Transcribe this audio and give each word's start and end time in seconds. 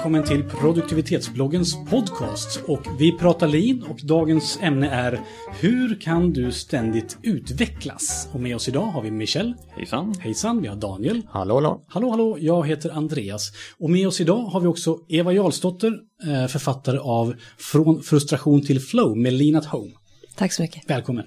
välkommen 0.00 0.24
till 0.24 0.44
produktivitetsbloggens 0.44 1.84
podcast. 1.90 2.60
Och 2.66 2.82
vi 2.98 3.18
pratar 3.18 3.48
lean 3.48 3.82
och 3.82 4.00
dagens 4.02 4.58
ämne 4.62 4.90
är 4.90 5.20
Hur 5.60 6.00
kan 6.00 6.32
du 6.32 6.52
ständigt 6.52 7.18
utvecklas? 7.22 8.28
Och 8.32 8.40
med 8.40 8.56
oss 8.56 8.68
idag 8.68 8.86
har 8.86 9.02
vi 9.02 9.10
Michel. 9.10 9.54
Hejsan. 9.76 10.14
Hejsan, 10.20 10.62
vi 10.62 10.68
har 10.68 10.76
Daniel. 10.76 11.22
Hallå, 11.28 11.54
hallå. 11.54 11.84
Hallå, 11.88 12.10
hallå, 12.10 12.38
jag 12.40 12.66
heter 12.66 12.90
Andreas. 12.90 13.52
Och 13.78 13.90
med 13.90 14.08
oss 14.08 14.20
idag 14.20 14.42
har 14.42 14.60
vi 14.60 14.66
också 14.66 14.98
Eva 15.08 15.32
Jarlsdotter, 15.32 15.92
eh, 16.26 16.46
författare 16.46 16.98
av 16.98 17.34
Från 17.58 18.02
frustration 18.02 18.66
till 18.66 18.80
flow 18.80 19.16
med 19.16 19.32
Lean 19.32 19.56
at 19.56 19.66
Home. 19.66 19.90
Tack 20.36 20.52
så 20.52 20.62
mycket. 20.62 20.90
Välkommen. 20.90 21.26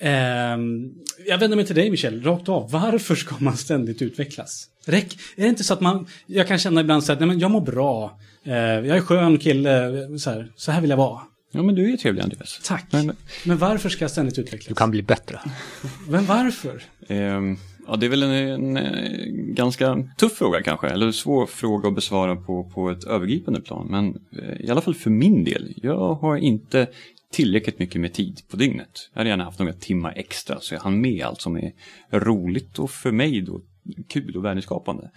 Ehm, 0.00 0.92
jag 1.26 1.38
vänder 1.38 1.56
mig 1.56 1.66
till 1.66 1.76
dig 1.76 1.90
Michel, 1.90 2.22
rakt 2.22 2.48
av. 2.48 2.70
Varför 2.70 3.14
ska 3.14 3.34
man 3.38 3.56
ständigt 3.56 4.02
utvecklas? 4.02 4.69
Räck, 4.84 5.18
är 5.36 5.42
det 5.42 5.48
inte 5.48 5.64
så 5.64 5.74
att 5.74 5.80
man, 5.80 6.06
jag 6.26 6.48
kan 6.48 6.58
känna 6.58 6.80
ibland 6.80 7.04
så 7.04 7.12
att 7.12 7.20
nej, 7.20 7.28
men 7.28 7.38
jag 7.38 7.50
mår 7.50 7.60
bra, 7.60 8.18
eh, 8.44 8.54
jag 8.54 8.96
är 8.96 9.00
skön 9.00 9.38
kille, 9.38 9.90
så 10.18 10.30
här, 10.30 10.52
så 10.56 10.72
här 10.72 10.80
vill 10.80 10.90
jag 10.90 10.96
vara. 10.96 11.20
Ja, 11.52 11.62
men 11.62 11.74
du 11.74 11.84
är 11.84 11.88
ju 11.88 11.96
trevlig 11.96 12.22
Andreas. 12.22 12.60
Tack. 12.64 12.86
Men, 12.90 13.16
men 13.44 13.58
varför 13.58 13.88
ska 13.88 14.04
jag 14.04 14.10
ständigt 14.10 14.38
utvecklas? 14.38 14.68
Du 14.68 14.74
kan 14.74 14.90
bli 14.90 15.02
bättre. 15.02 15.40
Men 16.08 16.26
varför? 16.26 16.82
Ehm, 17.08 17.56
ja, 17.86 17.96
det 17.96 18.06
är 18.06 18.10
väl 18.10 18.22
en, 18.22 18.30
en, 18.30 18.76
eh, 18.76 19.26
ganska 19.54 20.08
tuff 20.18 20.32
fråga 20.32 20.62
kanske, 20.62 20.88
eller 20.88 21.12
svår 21.12 21.46
fråga 21.46 21.88
att 21.88 21.94
besvara 21.94 22.36
på, 22.36 22.70
på 22.74 22.90
ett 22.90 23.04
övergripande 23.04 23.60
plan. 23.60 23.86
Men 23.90 24.08
eh, 24.42 24.66
i 24.66 24.70
alla 24.70 24.80
fall 24.80 24.94
för 24.94 25.10
min 25.10 25.44
del, 25.44 25.74
jag 25.76 26.14
har 26.14 26.36
inte 26.36 26.86
tillräckligt 27.32 27.78
mycket 27.78 28.00
med 28.00 28.12
tid 28.12 28.40
på 28.50 28.56
dygnet. 28.56 29.10
Jag 29.12 29.20
hade 29.20 29.30
gärna 29.30 29.44
haft 29.44 29.58
några 29.58 29.72
timmar 29.72 30.12
extra 30.16 30.60
så 30.60 30.74
jag 30.74 30.80
hann 30.80 31.00
med 31.00 31.24
allt 31.24 31.40
som 31.40 31.56
är 31.56 31.72
roligt 32.10 32.78
och 32.78 32.90
för 32.90 33.12
mig 33.12 33.40
då 33.40 33.60
kul 34.08 34.36
och 34.36 34.44
värdeskapande. 34.44 35.10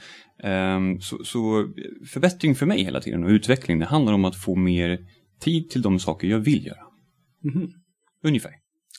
Um, 0.44 1.02
så, 1.02 1.24
så, 1.24 1.70
förbättring 2.08 2.56
för 2.56 2.66
mig 2.66 2.84
hela 2.84 3.02
tiden 3.02 3.24
och 3.24 3.30
utveckling 3.30 3.80
det 3.80 3.86
handlar 3.86 4.14
om 4.14 4.26
att 4.26 4.36
få 4.36 4.56
mer 4.56 5.00
tid 5.40 5.70
till 5.70 5.82
de 5.82 6.00
saker 6.00 6.28
jag 6.28 6.40
vill 6.40 6.66
göra. 6.66 6.84
Mhm. 7.44 7.72
Ungefär. 8.24 8.52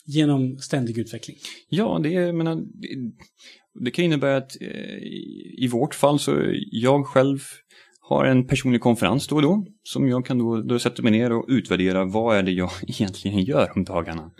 Genom 0.05 0.57
ständig 0.57 0.97
utveckling? 0.97 1.37
Ja, 1.69 1.99
det, 2.03 2.15
är, 2.15 2.33
menar, 2.33 2.55
det, 2.55 3.11
det 3.83 3.91
kan 3.91 4.05
innebära 4.05 4.37
att 4.37 4.61
eh, 4.61 4.97
i 5.57 5.69
vårt 5.71 5.95
fall 5.95 6.19
så 6.19 6.53
jag 6.71 7.05
själv 7.05 7.39
har 8.07 8.25
en 8.25 8.47
personlig 8.47 8.81
konferens 8.81 9.27
då 9.27 9.35
och 9.35 9.41
då 9.41 9.65
som 9.83 10.09
jag 10.09 10.25
kan 10.25 10.37
då, 10.37 10.61
då 10.61 10.79
sätta 10.79 11.01
mig 11.01 11.11
ner 11.11 11.31
och 11.31 11.45
utvärdera 11.47 12.05
vad 12.05 12.37
är 12.37 12.43
det 12.43 12.51
jag 12.51 12.69
egentligen 12.87 13.39
gör 13.39 13.71
om 13.75 13.83
dagarna. 13.83 14.31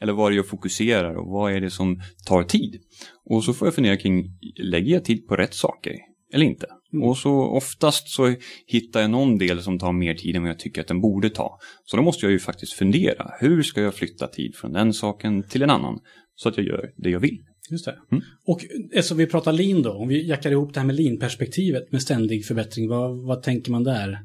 Eller 0.00 0.12
vad 0.12 0.26
är 0.26 0.30
det 0.30 0.36
jag 0.36 0.48
fokuserar 0.48 1.14
och 1.14 1.28
vad 1.28 1.52
är 1.52 1.60
det 1.60 1.70
som 1.70 2.00
tar 2.26 2.42
tid. 2.42 2.80
Och 3.24 3.44
så 3.44 3.54
får 3.54 3.66
jag 3.66 3.74
fundera 3.74 3.96
kring, 3.96 4.24
lägger 4.62 4.92
jag 4.92 5.04
tid 5.04 5.26
på 5.28 5.36
rätt 5.36 5.54
saker 5.54 5.94
eller 6.32 6.46
inte? 6.46 6.66
Mm. 6.92 7.08
Och 7.08 7.18
så 7.18 7.32
oftast 7.32 8.08
så 8.08 8.34
hittar 8.66 9.00
jag 9.00 9.10
någon 9.10 9.38
del 9.38 9.62
som 9.62 9.78
tar 9.78 9.92
mer 9.92 10.14
tid 10.14 10.36
än 10.36 10.42
vad 10.42 10.50
jag 10.50 10.58
tycker 10.58 10.80
att 10.80 10.88
den 10.88 11.00
borde 11.00 11.30
ta. 11.30 11.58
Så 11.84 11.96
då 11.96 12.02
måste 12.02 12.26
jag 12.26 12.32
ju 12.32 12.38
faktiskt 12.38 12.72
fundera, 12.72 13.30
hur 13.40 13.62
ska 13.62 13.80
jag 13.80 13.94
flytta 13.94 14.26
tid 14.26 14.56
från 14.56 14.72
den 14.72 14.92
saken 14.92 15.42
till 15.42 15.62
en 15.62 15.70
annan? 15.70 15.98
Så 16.34 16.48
att 16.48 16.56
jag 16.56 16.66
gör 16.66 16.90
det 16.96 17.10
jag 17.10 17.20
vill. 17.20 17.38
Just 17.72 17.84
det. 17.84 17.98
Mm. 18.12 18.24
Och 18.46 18.64
eftersom 18.92 19.18
vi 19.18 19.26
pratar 19.26 19.52
lean 19.52 19.82
då, 19.82 19.92
om 19.92 20.08
vi 20.08 20.26
jackar 20.28 20.50
ihop 20.50 20.74
det 20.74 20.80
här 20.80 20.86
med 20.86 20.96
lean-perspektivet 20.96 21.92
med 21.92 22.02
ständig 22.02 22.46
förbättring, 22.46 22.88
vad, 22.88 23.16
vad 23.16 23.42
tänker 23.42 23.70
man 23.70 23.84
där? 23.84 24.18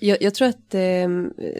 Jag, 0.00 0.22
jag 0.22 0.34
tror 0.34 0.48
att 0.48 0.74
eh, 0.74 1.08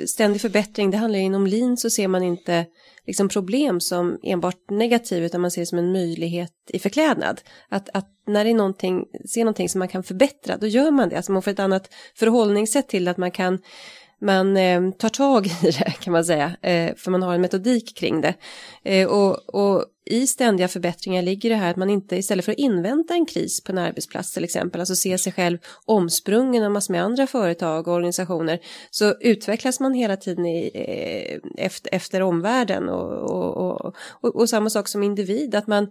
ständig 0.06 0.40
förbättring, 0.40 0.90
det 0.90 0.96
handlar 0.96 1.18
ju 1.18 1.24
inom 1.24 1.46
lean 1.46 1.76
så 1.76 1.90
ser 1.90 2.08
man 2.08 2.22
inte 2.22 2.66
liksom 3.06 3.28
problem 3.28 3.80
som 3.80 4.18
enbart 4.22 4.70
negativ 4.70 5.24
utan 5.24 5.40
man 5.40 5.50
ser 5.50 5.62
det 5.62 5.66
som 5.66 5.78
en 5.78 5.92
möjlighet 5.92 6.52
i 6.68 6.78
förklädnad. 6.78 7.40
Att, 7.68 7.88
att 7.92 8.08
när 8.26 8.44
det 8.44 8.50
är 8.50 8.54
någonting, 8.54 9.04
ser 9.34 9.40
någonting 9.40 9.68
som 9.68 9.78
man 9.78 9.88
kan 9.88 10.02
förbättra, 10.02 10.56
då 10.56 10.66
gör 10.66 10.90
man 10.90 11.08
det. 11.08 11.16
Alltså 11.16 11.32
man 11.32 11.42
får 11.42 11.50
ett 11.50 11.58
annat 11.58 11.94
förhållningssätt 12.14 12.88
till 12.88 13.08
att 13.08 13.16
man 13.16 13.30
kan 13.30 13.58
man 14.20 14.56
eh, 14.56 14.90
tar 14.90 15.08
tag 15.08 15.46
i 15.46 15.50
det 15.62 15.94
kan 16.00 16.12
man 16.12 16.24
säga, 16.24 16.56
eh, 16.62 16.94
för 16.96 17.10
man 17.10 17.22
har 17.22 17.34
en 17.34 17.40
metodik 17.40 17.96
kring 17.96 18.20
det. 18.20 18.34
Eh, 18.84 19.08
och, 19.08 19.54
och 19.54 19.84
i 20.10 20.26
ständiga 20.26 20.68
förbättringar 20.68 21.22
ligger 21.22 21.50
det 21.50 21.56
här 21.56 21.70
att 21.70 21.76
man 21.76 21.90
inte 21.90 22.16
istället 22.16 22.44
för 22.44 22.52
att 22.52 22.58
invänta 22.58 23.14
en 23.14 23.26
kris 23.26 23.64
på 23.64 23.72
en 23.72 23.78
arbetsplats 23.78 24.32
till 24.32 24.44
exempel, 24.44 24.80
alltså 24.80 24.96
se 24.96 25.18
sig 25.18 25.32
själv 25.32 25.58
omsprungen 25.84 26.64
av 26.64 26.70
massor 26.70 26.92
med 26.92 27.02
andra 27.02 27.26
företag 27.26 27.88
och 27.88 27.94
organisationer, 27.94 28.58
så 28.90 29.14
utvecklas 29.20 29.80
man 29.80 29.94
hela 29.94 30.16
tiden 30.16 30.46
i, 30.46 30.70
eh, 30.74 31.64
efter, 31.64 31.94
efter 31.94 32.22
omvärlden 32.22 32.88
och, 32.88 33.12
och, 33.30 33.94
och, 34.20 34.36
och, 34.36 34.48
samma 34.48 34.70
sak 34.70 34.88
som 34.88 35.02
individ, 35.02 35.54
att 35.54 35.66
man 35.66 35.90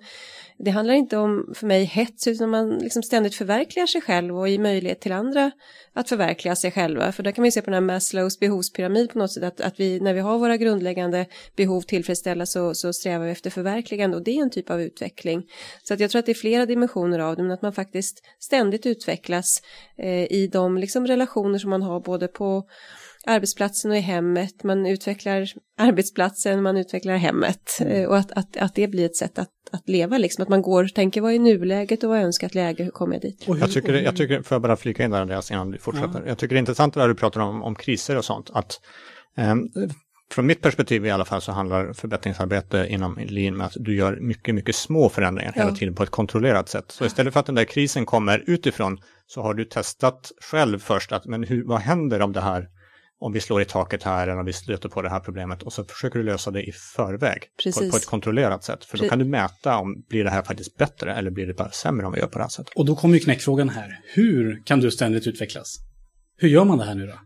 det 0.57 0.71
handlar 0.71 0.93
inte 0.93 1.17
om 1.17 1.53
för 1.55 1.67
mig 1.67 1.83
hets 1.83 2.27
utan 2.27 2.49
man 2.49 2.77
liksom 2.77 3.03
ständigt 3.03 3.35
förverkligar 3.35 3.87
sig 3.87 4.01
själv 4.01 4.37
och 4.37 4.49
ger 4.49 4.59
möjlighet 4.59 5.01
till 5.01 5.11
andra 5.11 5.51
att 5.93 6.09
förverkliga 6.09 6.55
sig 6.55 6.71
själva. 6.71 7.11
För 7.11 7.23
där 7.23 7.31
kan 7.31 7.41
man 7.41 7.47
ju 7.47 7.51
se 7.51 7.61
på 7.61 7.65
den 7.65 7.73
här 7.73 7.93
Maslows 7.93 8.39
behovspyramid 8.39 9.09
på 9.09 9.19
något 9.19 9.33
sätt 9.33 9.43
att, 9.43 9.61
att 9.61 9.79
vi 9.79 9.99
när 9.99 10.13
vi 10.13 10.19
har 10.19 10.37
våra 10.37 10.57
grundläggande 10.57 11.25
behov 11.55 11.81
tillfredsställda 11.81 12.45
så, 12.45 12.73
så 12.73 12.93
strävar 12.93 13.25
vi 13.25 13.31
efter 13.31 13.49
förverkligande 13.49 14.17
och 14.17 14.23
det 14.23 14.37
är 14.37 14.41
en 14.41 14.49
typ 14.49 14.69
av 14.69 14.81
utveckling. 14.81 15.43
Så 15.83 15.93
att 15.93 15.99
jag 15.99 16.11
tror 16.11 16.19
att 16.19 16.25
det 16.25 16.31
är 16.31 16.33
flera 16.33 16.65
dimensioner 16.65 17.19
av 17.19 17.35
det 17.35 17.43
men 17.43 17.51
att 17.51 17.61
man 17.61 17.73
faktiskt 17.73 18.25
ständigt 18.39 18.85
utvecklas 18.85 19.61
eh, 19.97 20.31
i 20.31 20.49
de 20.53 20.77
liksom 20.77 21.07
relationer 21.07 21.59
som 21.59 21.69
man 21.69 21.81
har 21.81 21.99
både 21.99 22.27
på 22.27 22.63
arbetsplatsen 23.27 23.91
och 23.91 23.97
i 23.97 23.99
hemmet, 23.99 24.63
man 24.63 24.85
utvecklar 24.85 25.47
arbetsplatsen, 25.79 26.63
man 26.63 26.77
utvecklar 26.77 27.15
hemmet 27.15 27.77
mm. 27.79 28.09
och 28.09 28.17
att, 28.17 28.31
att, 28.31 28.57
att 28.57 28.75
det 28.75 28.87
blir 28.87 29.05
ett 29.05 29.15
sätt 29.15 29.39
att, 29.39 29.49
att 29.71 29.89
leva, 29.89 30.17
liksom 30.17 30.41
att 30.41 30.49
man 30.49 30.61
går, 30.61 30.87
tänker 30.87 31.21
vad 31.21 31.33
är 31.33 31.39
nuläget 31.39 32.03
och 32.03 32.09
vad 32.09 32.19
är 32.19 32.23
önskat 32.23 32.55
läge, 32.55 32.83
hur 32.83 32.91
kommer 32.91 33.13
jag 33.13 33.21
dit? 33.21 33.43
Hur, 33.47 33.57
jag 33.57 33.71
tycker, 33.71 33.93
jag 33.93 34.15
tycker, 34.15 34.41
får 34.41 34.55
jag 34.55 34.61
bara 34.61 34.75
flika 34.75 35.03
in 35.03 35.11
där 35.11 35.21
Andreas 35.21 35.51
innan 35.51 35.71
du 35.71 35.77
fortsätter, 35.77 36.19
ja. 36.19 36.27
jag 36.27 36.37
tycker 36.37 36.55
det 36.55 36.57
är 36.57 36.59
intressant 36.59 36.95
när 36.95 37.07
du 37.07 37.15
pratar 37.15 37.41
om, 37.41 37.63
om 37.63 37.75
kriser 37.75 38.17
och 38.17 38.25
sånt, 38.25 38.49
att 38.53 38.79
eh, 39.37 39.55
från 40.31 40.45
mitt 40.45 40.61
perspektiv 40.61 41.05
i 41.05 41.11
alla 41.11 41.25
fall 41.25 41.41
så 41.41 41.51
handlar 41.51 41.93
förbättringsarbete 41.93 42.87
inom 42.89 43.17
lean 43.25 43.57
med 43.57 43.67
att 43.67 43.73
du 43.75 43.95
gör 43.95 44.17
mycket, 44.21 44.55
mycket 44.55 44.75
små 44.75 45.09
förändringar 45.09 45.53
ja. 45.55 45.61
hela 45.61 45.75
tiden 45.75 45.95
på 45.95 46.03
ett 46.03 46.09
kontrollerat 46.09 46.69
sätt. 46.69 46.91
Så 46.91 47.05
istället 47.05 47.33
för 47.33 47.39
att 47.39 47.45
den 47.45 47.55
där 47.55 47.63
krisen 47.63 48.05
kommer 48.05 48.43
utifrån 48.47 48.97
så 49.27 49.41
har 49.41 49.53
du 49.53 49.65
testat 49.65 50.31
själv 50.51 50.79
först 50.79 51.11
att 51.11 51.25
men 51.25 51.43
hur, 51.43 51.63
vad 51.65 51.79
händer 51.79 52.21
om 52.21 52.33
det 52.33 52.41
här 52.41 52.67
om 53.19 53.33
vi 53.33 53.39
slår 53.39 53.61
i 53.61 53.65
taket 53.65 54.03
här 54.03 54.27
eller 54.27 54.39
om 54.39 54.45
vi 54.45 54.53
stöter 54.53 54.89
på 54.89 55.01
det 55.01 55.09
här 55.09 55.19
problemet 55.19 55.63
och 55.63 55.73
så 55.73 55.83
försöker 55.83 56.19
du 56.19 56.25
lösa 56.25 56.51
det 56.51 56.63
i 56.63 56.71
förväg 56.71 57.43
på, 57.63 57.89
på, 57.91 57.97
ett 57.97 58.05
kontrollerat 58.05 58.63
sätt. 58.63 58.85
För 58.85 58.97
då 58.97 59.09
kan 59.09 59.19
du 59.19 59.25
mäta 59.25 59.77
om 59.77 60.03
blir 60.09 60.23
det 60.23 60.29
här 60.29 60.43
faktiskt 60.43 60.77
bättre 60.77 61.15
eller 61.15 61.31
blir 61.31 61.47
det 61.47 61.53
bara 61.53 61.71
sämre 61.71 62.05
om 62.05 62.13
vi 62.13 62.19
gör 62.19 62.27
på 62.27 62.37
det 62.37 62.43
här 62.43 62.49
sättet. 62.49 62.73
Och 62.75 62.85
då 62.85 62.95
kommer 62.95 63.15
ju 63.15 63.19
knäckfrågan 63.19 63.69
här. 63.69 63.99
Hur 64.13 64.63
kan 64.65 64.79
du 64.79 64.91
ständigt 64.91 65.27
utvecklas? 65.27 65.77
Hur 66.37 66.49
gör 66.49 66.65
man 66.65 66.77
det 66.77 66.85
här 66.85 66.95
nu 66.95 67.07
då? 67.07 67.19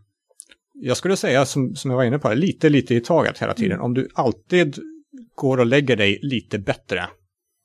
Jag 0.74 0.96
skulle 0.96 1.16
säga, 1.16 1.46
som, 1.46 1.74
som 1.76 1.90
jag 1.90 1.98
var 1.98 2.04
inne 2.04 2.18
på, 2.18 2.34
lite, 2.34 2.68
lite 2.68 2.94
i 2.94 3.00
taget 3.00 3.38
hela 3.38 3.54
tiden. 3.54 3.72
Mm. 3.72 3.84
Om 3.84 3.94
du 3.94 4.08
alltid 4.14 4.78
går 5.34 5.58
och 5.58 5.66
lägger 5.66 5.96
dig 5.96 6.18
lite 6.22 6.58
bättre 6.58 7.08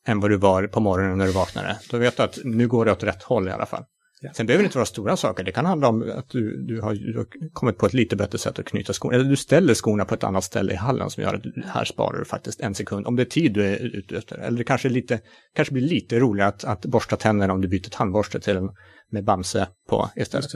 än 0.07 0.19
vad 0.19 0.31
du 0.31 0.37
var 0.37 0.67
på 0.67 0.79
morgonen 0.79 1.17
när 1.17 1.25
du 1.25 1.31
vaknade, 1.31 1.79
då 1.89 1.97
vet 1.97 2.17
du 2.17 2.23
att 2.23 2.39
nu 2.43 2.67
går 2.67 2.85
det 2.85 2.91
åt 2.91 3.03
rätt 3.03 3.23
håll 3.23 3.47
i 3.47 3.51
alla 3.51 3.65
fall. 3.65 3.83
Ja. 4.21 4.33
Sen 4.33 4.45
behöver 4.45 4.63
det 4.63 4.65
inte 4.65 4.77
vara 4.77 4.85
stora 4.85 5.17
saker, 5.17 5.43
det 5.43 5.51
kan 5.51 5.65
handla 5.65 5.87
om 5.87 6.11
att 6.15 6.29
du, 6.29 6.65
du, 6.65 6.81
har, 6.81 6.93
du 6.93 7.17
har 7.17 7.27
kommit 7.53 7.77
på 7.77 7.85
ett 7.85 7.93
lite 7.93 8.15
bättre 8.15 8.37
sätt 8.37 8.59
att 8.59 8.65
knyta 8.65 8.93
skorna, 8.93 9.15
eller 9.15 9.29
du 9.29 9.35
ställer 9.35 9.73
skorna 9.73 10.05
på 10.05 10.15
ett 10.15 10.23
annat 10.23 10.43
ställe 10.43 10.73
i 10.73 10.75
hallen 10.75 11.09
som 11.09 11.23
gör 11.23 11.33
att 11.33 11.65
här 11.65 11.85
sparar 11.85 12.19
du 12.19 12.25
faktiskt 12.25 12.61
en 12.61 12.75
sekund, 12.75 13.07
om 13.07 13.15
det 13.15 13.23
är 13.23 13.25
tid 13.25 13.53
du 13.53 13.65
är 13.65 13.77
ute 13.77 14.17
efter. 14.17 14.37
Eller 14.37 14.57
det 14.57 14.63
kanske, 14.63 14.89
lite, 14.89 15.19
kanske 15.55 15.73
blir 15.73 15.87
lite 15.87 16.19
roligare 16.19 16.49
att, 16.49 16.63
att 16.63 16.85
borsta 16.85 17.17
tänderna 17.17 17.53
om 17.53 17.61
du 17.61 17.67
byter 17.67 17.89
tandborste 17.89 18.39
till 18.39 18.57
en 18.57 18.69
med 19.11 19.23
Bamse 19.23 19.67
på 19.89 20.09
istället. 20.15 20.51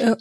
Ja. 0.00 0.16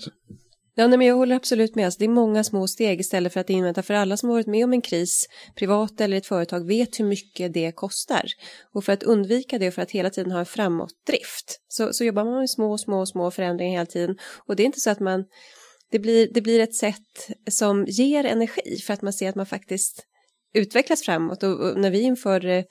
Ja, 0.77 0.87
nej, 0.87 0.97
men 0.97 1.07
jag 1.07 1.15
håller 1.15 1.35
absolut 1.35 1.75
med. 1.75 1.85
Alltså, 1.85 1.99
det 1.99 2.05
är 2.05 2.09
många 2.09 2.43
små 2.43 2.67
steg 2.67 2.99
istället 2.99 3.33
för 3.33 3.39
att 3.39 3.49
invänta. 3.49 3.83
För 3.83 3.93
alla 3.93 4.17
som 4.17 4.29
har 4.29 4.35
varit 4.35 4.47
med 4.47 4.65
om 4.65 4.73
en 4.73 4.81
kris, 4.81 5.27
privat 5.55 6.01
eller 6.01 6.17
ett 6.17 6.25
företag, 6.25 6.67
vet 6.67 6.99
hur 6.99 7.05
mycket 7.05 7.53
det 7.53 7.71
kostar. 7.71 8.25
Och 8.73 8.83
för 8.83 8.93
att 8.93 9.03
undvika 9.03 9.59
det 9.59 9.67
och 9.67 9.73
för 9.73 9.81
att 9.81 9.91
hela 9.91 10.09
tiden 10.09 10.31
ha 10.31 10.39
en 10.39 10.45
framåtdrift 10.45 11.59
så, 11.67 11.93
så 11.93 12.03
jobbar 12.03 12.25
man 12.25 12.39
med 12.39 12.49
små, 12.49 12.77
små, 12.77 13.05
små 13.05 13.31
förändringar 13.31 13.71
hela 13.71 13.85
tiden. 13.85 14.17
Och 14.47 14.55
det 14.55 14.63
är 14.63 14.65
inte 14.65 14.79
så 14.79 14.89
att 14.89 14.99
man 14.99 15.25
det 15.91 15.99
blir, 15.99 16.29
det 16.33 16.41
blir 16.41 16.59
ett 16.59 16.75
sätt 16.75 17.29
som 17.49 17.85
ger 17.87 18.23
energi 18.23 18.77
för 18.85 18.93
att 18.93 19.01
man 19.01 19.13
ser 19.13 19.29
att 19.29 19.35
man 19.35 19.45
faktiskt 19.45 20.05
utvecklas 20.55 21.01
framåt 21.01 21.43
och, 21.43 21.79
när 21.79 21.91
vi 21.91 22.01
införde 22.01 22.55
eh, 22.55 22.63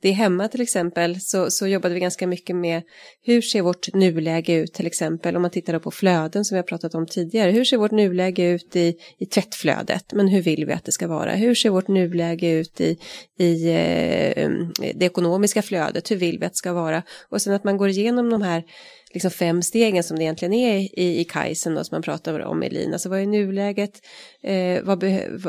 det 0.00 0.10
hemma 0.10 0.48
till 0.48 0.60
exempel 0.60 1.20
så, 1.20 1.50
så 1.50 1.66
jobbade 1.66 1.94
vi 1.94 2.00
ganska 2.00 2.26
mycket 2.26 2.56
med 2.56 2.82
hur 3.22 3.42
ser 3.42 3.62
vårt 3.62 3.94
nuläge 3.94 4.54
ut 4.54 4.72
till 4.72 4.86
exempel 4.86 5.36
om 5.36 5.42
man 5.42 5.50
tittar 5.50 5.78
på 5.78 5.90
flöden 5.90 6.44
som 6.44 6.54
vi 6.54 6.58
har 6.58 6.62
pratat 6.62 6.94
om 6.94 7.06
tidigare. 7.06 7.50
Hur 7.50 7.64
ser 7.64 7.76
vårt 7.76 7.90
nuläge 7.90 8.42
ut 8.42 8.76
i, 8.76 8.96
i 9.18 9.26
tvättflödet 9.26 10.12
men 10.12 10.28
hur 10.28 10.42
vill 10.42 10.66
vi 10.66 10.72
att 10.72 10.84
det 10.84 10.92
ska 10.92 11.08
vara? 11.08 11.34
Hur 11.34 11.54
ser 11.54 11.70
vårt 11.70 11.88
nuläge 11.88 12.50
ut 12.50 12.80
i, 12.80 12.98
i 13.38 13.68
eh, 13.68 14.48
det 14.94 15.04
ekonomiska 15.06 15.62
flödet? 15.62 16.10
Hur 16.10 16.16
vill 16.16 16.38
vi 16.38 16.46
att 16.46 16.52
det 16.52 16.58
ska 16.58 16.72
vara? 16.72 17.02
Och 17.28 17.42
sen 17.42 17.54
att 17.54 17.64
man 17.64 17.76
går 17.76 17.88
igenom 17.88 18.30
de 18.30 18.42
här 18.42 18.64
liksom 19.12 19.30
fem 19.30 19.62
stegen 19.62 20.02
som 20.02 20.16
det 20.16 20.24
egentligen 20.24 20.52
är 20.52 20.78
i, 20.78 21.20
i 21.20 21.24
Kaizen 21.24 21.74
då, 21.74 21.84
som 21.84 21.94
man 21.94 22.02
pratar 22.02 22.40
om 22.40 22.62
i 22.62 22.70
Lina. 22.70 22.92
Alltså 22.92 23.08
vad 23.08 23.20
är 23.20 23.26
nuläget, 23.26 24.00
eh, 24.42 24.82
vad 24.82 25.04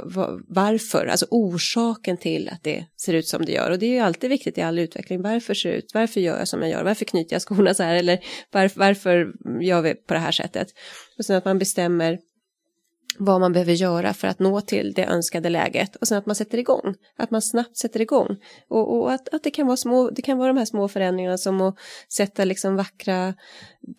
vad, 0.05 0.43
varför, 0.47 1.05
alltså 1.05 1.25
orsaken 1.29 2.17
till 2.17 2.49
att 2.49 2.63
det 2.63 2.85
ser 2.97 3.13
ut 3.13 3.27
som 3.27 3.45
det 3.45 3.51
gör. 3.51 3.71
Och 3.71 3.79
det 3.79 3.85
är 3.85 3.91
ju 3.91 3.99
alltid 3.99 4.29
viktigt 4.29 4.57
i 4.57 4.61
all 4.61 4.79
utveckling, 4.79 5.21
varför 5.21 5.53
ser 5.53 5.71
det 5.71 5.77
ut, 5.77 5.91
varför 5.93 6.21
gör 6.21 6.39
jag 6.39 6.47
som 6.47 6.61
jag 6.61 6.71
gör, 6.71 6.83
varför 6.83 7.05
knyter 7.05 7.35
jag 7.35 7.41
skorna 7.41 7.73
så 7.73 7.83
här 7.83 7.95
eller 7.95 8.19
varför, 8.51 8.79
varför 8.79 9.33
gör 9.61 9.81
vi 9.81 9.95
på 9.95 10.13
det 10.13 10.19
här 10.19 10.31
sättet. 10.31 10.67
Och 11.17 11.25
sen 11.25 11.35
att 11.35 11.45
man 11.45 11.59
bestämmer 11.59 12.19
vad 13.19 13.39
man 13.39 13.53
behöver 13.53 13.73
göra 13.73 14.13
för 14.13 14.27
att 14.27 14.39
nå 14.39 14.61
till 14.61 14.93
det 14.93 15.05
önskade 15.05 15.49
läget 15.49 15.95
och 15.95 16.07
sen 16.07 16.17
att 16.17 16.25
man 16.25 16.35
sätter 16.35 16.57
igång, 16.57 16.95
att 17.17 17.31
man 17.31 17.41
snabbt 17.41 17.77
sätter 17.77 18.01
igång 18.01 18.37
och, 18.69 18.97
och 18.97 19.11
att, 19.11 19.33
att 19.33 19.43
det 19.43 19.51
kan 19.51 19.67
vara 19.67 19.77
små, 19.77 20.09
det 20.09 20.21
kan 20.21 20.37
vara 20.37 20.47
de 20.47 20.57
här 20.57 20.65
små 20.65 20.87
förändringarna 20.87 21.37
som 21.37 21.61
att 21.61 21.75
sätta 22.09 22.45
liksom 22.45 22.75
vackra 22.75 23.33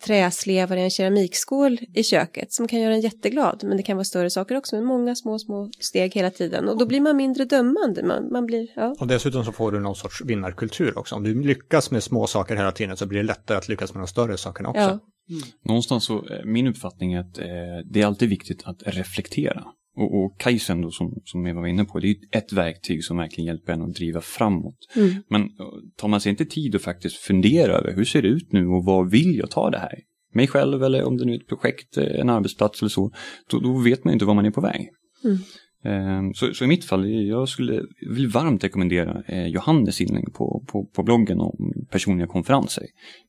träslevar 0.05 0.77
i 0.77 0.81
en 0.81 0.89
keramikskål 0.89 1.79
i 1.93 2.03
köket 2.03 2.53
som 2.53 2.67
kan 2.67 2.79
göra 2.79 2.93
en 2.93 3.01
jätteglad, 3.01 3.63
men 3.63 3.77
det 3.77 3.83
kan 3.83 3.97
vara 3.97 4.05
större 4.05 4.29
saker 4.29 4.57
också, 4.57 4.75
men 4.75 4.85
många 4.85 5.15
små, 5.15 5.39
små 5.39 5.69
steg 5.79 6.13
hela 6.13 6.31
tiden 6.31 6.69
och 6.69 6.77
då 6.77 6.85
blir 6.85 7.01
man 7.01 7.17
mindre 7.17 7.45
dömande, 7.45 8.03
man, 8.03 8.31
man 8.31 8.45
blir, 8.45 8.67
ja. 8.75 8.95
Och 8.99 9.07
dessutom 9.07 9.45
så 9.45 9.51
får 9.51 9.71
du 9.71 9.79
någon 9.79 9.95
sorts 9.95 10.21
vinnarkultur 10.21 10.97
också, 10.97 11.15
om 11.15 11.23
du 11.23 11.43
lyckas 11.43 11.91
med 11.91 12.03
små 12.03 12.27
saker 12.27 12.55
hela 12.55 12.71
tiden 12.71 12.97
så 12.97 13.05
blir 13.05 13.19
det 13.19 13.25
lättare 13.25 13.57
att 13.57 13.69
lyckas 13.69 13.93
med 13.93 14.01
de 14.01 14.07
större 14.07 14.37
sakerna 14.37 14.69
också. 14.69 14.81
Ja. 14.81 14.99
Mm. 15.29 15.41
Någonstans 15.65 16.03
så, 16.03 16.27
eh, 16.27 16.45
min 16.45 16.67
uppfattning 16.67 17.13
är 17.13 17.19
att 17.19 17.37
eh, 17.37 17.45
det 17.91 18.01
är 18.01 18.05
alltid 18.05 18.29
viktigt 18.29 18.63
att 18.65 18.83
reflektera. 18.85 19.63
Och, 19.97 20.23
och 20.23 20.39
Kaizen 20.39 20.81
då, 20.81 20.91
som, 20.91 21.21
som 21.25 21.47
Eva 21.47 21.59
var 21.59 21.67
inne 21.67 21.85
på, 21.85 21.99
det 21.99 22.09
är 22.09 22.15
ett 22.31 22.53
verktyg 22.53 23.03
som 23.03 23.17
verkligen 23.17 23.45
hjälper 23.45 23.73
en 23.73 23.81
att 23.81 23.93
driva 23.93 24.21
framåt. 24.21 24.77
Mm. 24.95 25.13
Men 25.29 25.41
eh, 25.41 25.47
tar 25.97 26.07
man 26.07 26.21
sig 26.21 26.29
inte 26.29 26.45
tid 26.45 26.75
att 26.75 26.81
faktiskt 26.81 27.15
fundera 27.15 27.73
över 27.73 27.95
hur 27.95 28.05
ser 28.05 28.21
det 28.21 28.27
ut 28.27 28.51
nu 28.51 28.67
och 28.67 28.85
vad 28.85 29.11
vill 29.11 29.37
jag 29.37 29.51
ta 29.51 29.69
det 29.69 29.79
här? 29.79 29.99
Mig 30.33 30.47
själv 30.47 30.83
eller 30.83 31.03
om 31.03 31.17
det 31.17 31.25
nu 31.25 31.33
är 31.33 31.39
ett 31.39 31.47
projekt, 31.47 31.97
eh, 31.97 32.19
en 32.19 32.29
arbetsplats 32.29 32.81
eller 32.81 32.89
så, 32.89 33.11
då, 33.49 33.59
då 33.59 33.77
vet 33.77 34.03
man 34.03 34.13
inte 34.13 34.25
var 34.25 34.33
man 34.33 34.45
är 34.45 34.51
på 34.51 34.61
väg. 34.61 34.89
Mm. 35.23 35.37
Ehm, 35.85 36.33
så, 36.33 36.53
så, 36.53 36.63
i 36.63 36.67
mitt 36.67 36.85
fall, 36.85 37.09
jag 37.09 37.49
skulle 37.49 37.81
vill 38.09 38.27
varmt 38.27 38.63
rekommendera 38.63 39.23
eh, 39.27 39.47
Johannes 39.47 40.01
inlägg 40.01 40.33
på, 40.33 40.63
på, 40.67 40.85
på 40.85 41.03
bloggen 41.03 41.39
om 41.39 41.73
personliga 41.91 42.27
konferenser. 42.27 42.83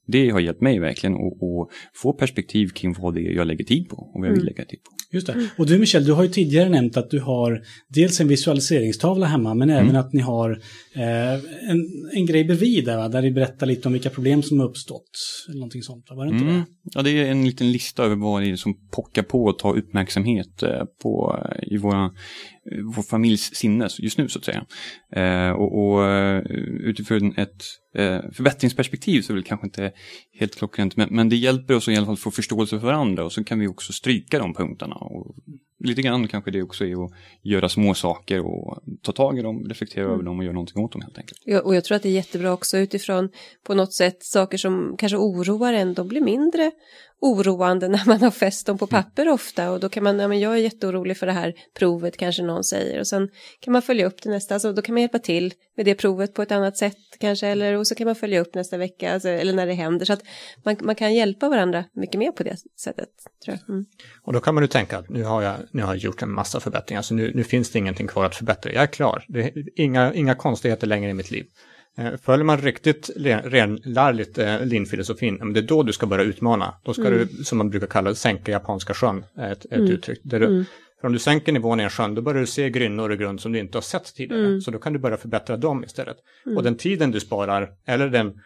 Det 0.06 0.30
har 0.30 0.40
hjälpt 0.40 0.60
mig 0.60 0.78
verkligen 0.78 1.14
att 1.14 1.70
få 1.94 2.12
perspektiv 2.12 2.68
kring 2.68 2.94
vad 2.98 3.14
det 3.14 3.20
är 3.20 3.32
jag 3.32 3.46
lägger 3.46 3.64
tid 3.64 3.88
på 3.88 3.96
och 3.96 4.20
vad 4.20 4.26
jag 4.26 4.32
vill 4.32 4.40
mm. 4.40 4.46
lägga 4.46 4.64
tid 4.64 4.78
på. 4.84 4.90
Just 5.12 5.26
det. 5.26 5.48
Och 5.58 5.66
du 5.66 5.78
Michel, 5.78 6.04
du 6.04 6.12
har 6.12 6.22
ju 6.22 6.28
tidigare 6.28 6.68
nämnt 6.68 6.96
att 6.96 7.10
du 7.10 7.20
har 7.20 7.62
dels 7.88 8.20
en 8.20 8.28
visualiseringstavla 8.28 9.26
hemma 9.26 9.54
men 9.54 9.70
även 9.70 9.88
mm. 9.88 9.96
att 9.96 10.12
ni 10.12 10.20
har 10.20 10.50
eh, 10.94 11.34
en, 11.70 11.86
en 12.12 12.26
grej 12.26 12.44
bredvid 12.44 12.84
där, 12.84 12.96
va? 12.96 13.08
där 13.08 13.22
ni 13.22 13.30
berättar 13.30 13.66
lite 13.66 13.88
om 13.88 13.92
vilka 13.92 14.10
problem 14.10 14.42
som 14.42 14.60
har 14.60 14.66
uppstått. 14.66 15.10
Eller 15.48 15.58
någonting 15.58 15.82
sånt, 15.82 16.04
var 16.10 16.26
det 16.26 16.32
inte 16.32 16.44
mm. 16.44 16.56
det? 16.56 16.64
Ja, 16.94 17.02
det 17.02 17.10
är 17.10 17.30
en 17.30 17.44
liten 17.44 17.72
lista 17.72 18.04
över 18.04 18.16
vad 18.16 18.42
det 18.42 18.50
är 18.50 18.56
som 18.56 18.74
pockar 18.90 19.22
på 19.22 19.48
att 19.48 19.58
ta 19.58 19.76
uppmärksamhet 19.76 20.62
eh, 20.62 20.84
på, 21.02 21.42
eh, 21.44 21.74
i 21.74 21.76
våra 21.76 22.10
vår 22.96 23.02
familjs 23.02 23.54
sinne 23.54 23.88
just 23.98 24.18
nu 24.18 24.28
så 24.28 24.38
att 24.38 24.44
säga. 24.44 24.66
Eh, 25.12 25.50
och, 25.50 25.78
och 25.78 26.04
eh, 26.04 26.42
utifrån 26.80 27.34
ett 27.36 27.64
eh, 27.94 28.20
förbättringsperspektiv 28.32 29.22
så 29.22 29.32
är 29.32 29.36
det 29.36 29.42
kanske 29.42 29.66
inte 29.66 29.92
helt 30.32 30.56
klockrent 30.56 30.96
men, 30.96 31.08
men 31.10 31.28
det 31.28 31.36
hjälper 31.36 31.74
oss 31.74 31.88
i 31.88 31.96
alla 31.96 32.06
fall 32.06 32.16
få 32.16 32.30
förståelse 32.30 32.80
för 32.80 32.86
varandra 32.86 33.24
och 33.24 33.32
så 33.32 33.44
kan 33.44 33.58
vi 33.58 33.68
också 33.68 33.92
stryka 33.92 34.38
de 34.38 34.54
punkterna. 34.54 34.94
Och 34.94 35.36
lite 35.84 36.02
grann 36.02 36.28
kanske 36.28 36.50
det 36.50 36.62
också 36.62 36.84
är 36.84 37.04
att 37.04 37.12
göra 37.42 37.68
små 37.68 37.94
saker 37.94 38.40
och 38.40 38.78
ta 39.02 39.12
tag 39.12 39.38
i 39.38 39.42
dem, 39.42 39.68
reflektera 39.68 40.04
mm. 40.04 40.14
över 40.14 40.24
dem 40.24 40.38
och 40.38 40.44
göra 40.44 40.54
någonting 40.54 40.84
åt 40.84 40.92
dem 40.92 41.02
helt 41.02 41.18
enkelt. 41.18 41.40
Ja, 41.44 41.60
och 41.60 41.76
jag 41.76 41.84
tror 41.84 41.96
att 41.96 42.02
det 42.02 42.08
är 42.08 42.12
jättebra 42.12 42.52
också 42.52 42.78
utifrån 42.78 43.28
på 43.66 43.74
något 43.74 43.92
sätt 43.92 44.22
saker 44.22 44.58
som 44.58 44.94
kanske 44.98 45.16
oroar 45.16 45.72
en, 45.72 45.94
de 45.94 46.08
blir 46.08 46.20
mindre 46.20 46.70
oroande 47.20 47.88
när 47.96 48.06
man 48.06 48.20
har 48.20 48.30
fäst 48.30 48.66
dem 48.66 48.78
på 48.78 48.88
mm. 48.90 49.02
papper 49.02 49.28
ofta 49.28 49.70
och 49.70 49.80
då 49.80 49.88
kan 49.88 50.04
man, 50.04 50.18
ja 50.18 50.28
men 50.28 50.40
jag 50.40 50.52
är 50.52 50.56
jätteorolig 50.56 51.16
för 51.16 51.26
det 51.26 51.32
här 51.32 51.54
provet 51.78 52.16
kanske 52.16 52.42
någon 52.42 52.64
säger 52.64 53.00
och 53.00 53.06
sen 53.06 53.28
kan 53.60 53.72
man 53.72 53.82
följa 53.82 54.06
upp 54.06 54.22
det 54.22 54.30
nästa, 54.30 54.54
alltså 54.54 54.72
då 54.72 54.82
kan 54.82 54.94
man 54.94 55.02
hjälpa 55.02 55.18
till 55.18 55.54
med 55.76 55.86
det 55.86 55.94
provet 55.94 56.34
på 56.34 56.42
ett 56.42 56.52
annat 56.52 56.76
sätt 56.76 56.96
kanske 57.20 57.46
eller 57.46 57.74
och 57.74 57.86
så 57.86 57.94
kan 57.94 58.06
man 58.06 58.14
följa 58.14 58.40
upp 58.40 58.54
nästa 58.54 58.76
vecka 58.76 59.12
alltså, 59.12 59.28
eller 59.28 59.52
när 59.52 59.66
det 59.66 59.72
händer 59.72 60.06
så 60.06 60.12
att 60.12 60.22
man, 60.64 60.76
man 60.80 60.94
kan 60.94 61.14
hjälpa 61.14 61.48
varandra 61.48 61.84
mycket 61.92 62.18
mer 62.18 62.32
på 62.32 62.42
det 62.42 62.56
sättet. 62.80 63.08
Tror 63.44 63.56
jag. 63.56 63.74
Mm. 63.74 63.86
Och 64.22 64.32
då 64.32 64.40
kan 64.40 64.54
man 64.54 64.64
ju 64.64 64.68
tänka 64.68 64.98
att 64.98 65.08
nu 65.08 65.24
har 65.24 65.42
jag, 65.42 65.56
nu 65.70 65.82
har 65.82 65.94
jag 65.94 65.96
gjort 65.96 66.22
en 66.22 66.32
massa 66.32 66.60
förbättringar 66.60 67.02
så 67.02 67.14
nu, 67.14 67.32
nu 67.34 67.44
finns 67.44 67.70
det 67.70 67.78
ingenting 67.78 68.06
kvar 68.06 68.24
att 68.24 68.34
förbättra, 68.34 68.72
jag 68.72 68.82
är 68.82 68.86
klar, 68.86 69.24
det 69.28 69.40
är 69.40 69.52
inga, 69.76 70.14
inga 70.14 70.34
konstigheter 70.34 70.86
längre 70.86 71.10
i 71.10 71.14
mitt 71.14 71.30
liv. 71.30 71.46
Eh, 71.98 72.16
följer 72.22 72.44
man 72.44 72.58
riktigt 72.58 73.10
renlärligt 73.44 74.38
eh, 74.38 74.64
linfilosofin, 74.64 75.52
det 75.52 75.60
är 75.60 75.62
då 75.62 75.82
du 75.82 75.92
ska 75.92 76.06
börja 76.06 76.24
utmana. 76.24 76.74
Då 76.84 76.94
ska 76.94 77.06
mm. 77.06 77.28
du, 77.30 77.44
som 77.44 77.58
man 77.58 77.70
brukar 77.70 77.86
kalla 77.86 78.10
det, 78.10 78.16
sänka 78.16 78.52
japanska 78.52 78.94
sjön, 78.94 79.24
ett, 79.38 79.64
ett 79.64 79.72
mm. 79.72 79.90
uttryck. 79.90 80.20
Där 80.22 80.40
du, 80.40 80.46
mm. 80.46 80.64
För 81.00 81.06
om 81.06 81.12
du 81.12 81.18
sänker 81.18 81.52
nivån 81.52 81.80
i 81.80 81.82
en 81.82 81.90
sjön, 81.90 82.14
då 82.14 82.22
börjar 82.22 82.40
du 82.40 82.46
se 82.46 82.70
grynnor 82.70 83.10
och 83.10 83.18
grund 83.18 83.40
som 83.40 83.52
du 83.52 83.58
inte 83.58 83.76
har 83.76 83.82
sett 83.82 84.14
tidigare. 84.14 84.46
Mm. 84.46 84.60
Så 84.60 84.70
då 84.70 84.78
kan 84.78 84.92
du 84.92 84.98
börja 84.98 85.16
förbättra 85.16 85.56
dem 85.56 85.84
istället. 85.84 86.16
Mm. 86.46 86.56
Och 86.56 86.64
den 86.64 86.76
tiden 86.76 87.10
du 87.10 87.20
sparar, 87.20 87.70
eller 87.86 88.08
den, 88.08 88.40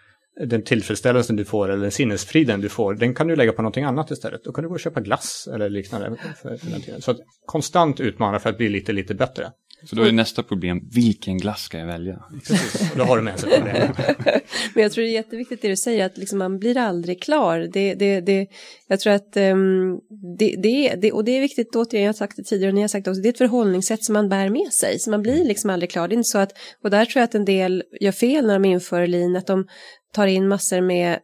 den 0.47 0.63
tillfredsställelsen 0.63 1.37
du 1.37 1.45
får, 1.45 1.69
eller 1.69 1.83
den 1.83 1.91
sinnesfriden 1.91 2.61
du 2.61 2.69
får, 2.69 2.95
den 2.95 3.15
kan 3.15 3.27
du 3.27 3.37
lägga 3.37 3.53
på 3.53 3.63
någonting 3.63 3.85
annat 3.85 4.11
istället. 4.11 4.45
Då 4.45 4.53
kan 4.53 4.63
du 4.63 4.69
gå 4.69 4.75
och 4.75 4.81
köpa 4.81 5.01
glass 5.01 5.49
eller 5.55 5.71
liknande. 5.71 6.17
För, 6.43 6.57
för. 6.57 7.01
Så 7.01 7.11
att 7.11 7.19
konstant 7.47 8.01
utmana 8.01 8.39
för 8.39 8.51
att 8.51 8.57
bli 8.57 8.69
lite, 8.69 8.93
lite 8.93 9.15
bättre. 9.15 9.53
Så 9.85 9.97
då 9.97 10.03
är 10.03 10.13
nästa 10.13 10.43
problem, 10.43 10.89
vilken 10.93 11.39
glass 11.39 11.63
ska 11.63 11.79
jag 11.79 11.87
välja? 11.87 12.25
Precis, 12.47 12.93
då 12.97 13.05
har 13.05 13.17
du 13.17 13.23
med 13.23 13.41
sig 13.41 13.51
problem. 13.51 13.89
Men 14.75 14.83
jag 14.83 14.93
tror 14.93 15.03
det 15.03 15.11
är 15.11 15.13
jätteviktigt 15.13 15.63
det 15.63 15.69
du 15.69 15.77
säger, 15.77 16.07
att 16.07 16.19
liksom 16.19 16.39
man 16.39 16.59
blir 16.59 16.77
aldrig 16.77 17.23
klar. 17.23 17.69
Det, 17.73 17.95
det, 17.95 18.21
det, 18.21 18.47
jag 18.87 19.01
tror 19.01 19.13
att 19.13 19.37
um, 19.37 20.01
det, 20.39 20.57
det, 20.63 20.95
det, 20.95 21.13
och 21.13 21.25
det 21.25 21.37
är 21.37 21.41
viktigt, 21.41 21.77
återigen, 21.77 22.05
jag 22.05 22.09
har 22.09 22.17
sagt 22.17 22.37
det 22.37 22.43
tidigare 22.43 22.71
och 22.71 22.75
ni 22.75 22.81
har 22.81 22.89
sagt 22.89 23.05
det 23.05 23.11
också, 23.11 23.23
det 23.23 23.29
är 23.29 23.33
ett 23.33 23.39
förhållningssätt 23.39 24.05
som 24.05 24.13
man 24.13 24.29
bär 24.29 24.49
med 24.49 24.73
sig, 24.73 24.99
så 24.99 25.11
man 25.11 25.23
blir 25.23 25.45
liksom 25.45 25.71
aldrig 25.71 25.91
klar. 25.91 26.09
Det 26.09 26.15
är 26.15 26.17
inte 26.17 26.29
så 26.29 26.39
att, 26.39 26.53
och 26.83 26.91
där 26.91 27.05
tror 27.05 27.21
jag 27.21 27.25
att 27.25 27.35
en 27.35 27.45
del 27.45 27.83
gör 28.01 28.13
fel 28.13 28.47
när 28.47 28.55
de 28.55 28.65
inför 28.65 29.07
lean, 29.07 29.37
att 29.37 29.47
de 29.47 29.67
tar 30.13 30.27
in 30.27 30.49
massor 30.49 30.81
med 30.81 31.19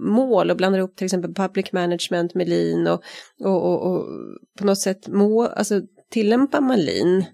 mål 0.00 0.50
och 0.50 0.56
blandar 0.56 0.78
ihop 0.78 0.96
till 0.96 1.04
exempel 1.04 1.34
public 1.34 1.72
management 1.72 2.34
med 2.34 2.48
lean 2.48 2.86
och, 2.86 3.02
och, 3.40 3.64
och, 3.64 3.92
och 3.92 4.06
på 4.58 4.64
något 4.64 4.80
sätt 4.80 5.08
mål, 5.08 5.46
alltså 5.46 5.80
tillämpar 6.10 6.60
man 6.60 6.80
lean 6.80 7.24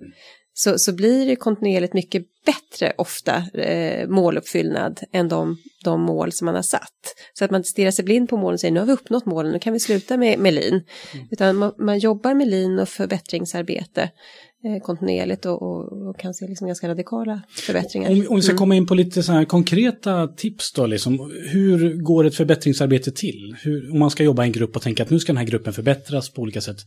så, 0.61 0.79
så 0.79 0.93
blir 0.93 1.27
det 1.27 1.37
kontinuerligt 1.37 1.95
mycket 1.95 2.23
bättre 2.47 2.93
ofta 2.99 3.37
eh, 3.55 4.09
måluppfyllnad 4.09 5.01
än 5.13 5.29
de, 5.29 5.57
de 5.85 6.01
mål 6.01 6.33
som 6.33 6.45
man 6.45 6.55
har 6.55 6.63
satt. 6.63 7.15
Så 7.35 7.45
att 7.45 7.51
man 7.51 7.59
inte 7.59 7.69
stirrar 7.69 7.91
sig 7.91 8.05
blind 8.05 8.29
på 8.29 8.37
målen 8.37 8.55
och 8.55 8.61
säger 8.61 8.73
nu 8.73 8.81
har 8.81 8.87
vi 8.87 8.93
uppnått 8.93 9.27
målen, 9.27 9.53
nu 9.53 9.59
kan 9.59 9.73
vi 9.73 9.81
sluta 9.81 10.17
med, 10.17 10.39
med 10.39 10.55
lin. 10.55 10.75
Mm. 11.15 11.27
Utan 11.31 11.57
man, 11.57 11.73
man, 11.79 11.99
jobbar 11.99 12.35
med 12.35 12.49
lin 12.49 12.79
och 12.79 12.89
förbättringsarbete 12.89 14.03
eh, 14.65 14.83
kontinuerligt 14.83 15.47
och, 15.47 15.63
och, 15.63 16.09
och, 16.09 16.19
kan 16.19 16.35
se 16.35 16.47
liksom 16.49 16.67
ganska 16.67 16.89
radikala 16.89 17.43
förbättringar. 17.49 18.11
Om, 18.11 18.27
om 18.29 18.37
vi 18.37 18.43
ska 18.43 18.53
mm. 18.53 18.59
komma 18.59 18.75
in 18.75 18.87
på 18.87 18.95
lite 18.95 19.23
så 19.23 19.45
konkreta 19.49 20.27
tips 20.27 20.73
då, 20.73 20.87
liksom, 20.87 21.33
hur 21.47 22.03
går 22.03 22.25
ett 22.25 22.35
förbättringsarbete 22.35 23.11
till? 23.11 23.57
Hur, 23.63 23.93
om 23.93 23.99
man 23.99 24.11
ska 24.11 24.23
jobba 24.23 24.45
i 24.45 24.47
en 24.47 24.53
grupp 24.53 24.77
och 24.77 24.83
tänka 24.83 25.03
att 25.03 25.11
nu 25.11 25.19
ska 25.19 25.33
den 25.33 25.39
här 25.39 25.47
gruppen 25.47 25.73
förbättras 25.73 26.31
på 26.31 26.43
olika 26.43 26.61
sätt. 26.61 26.79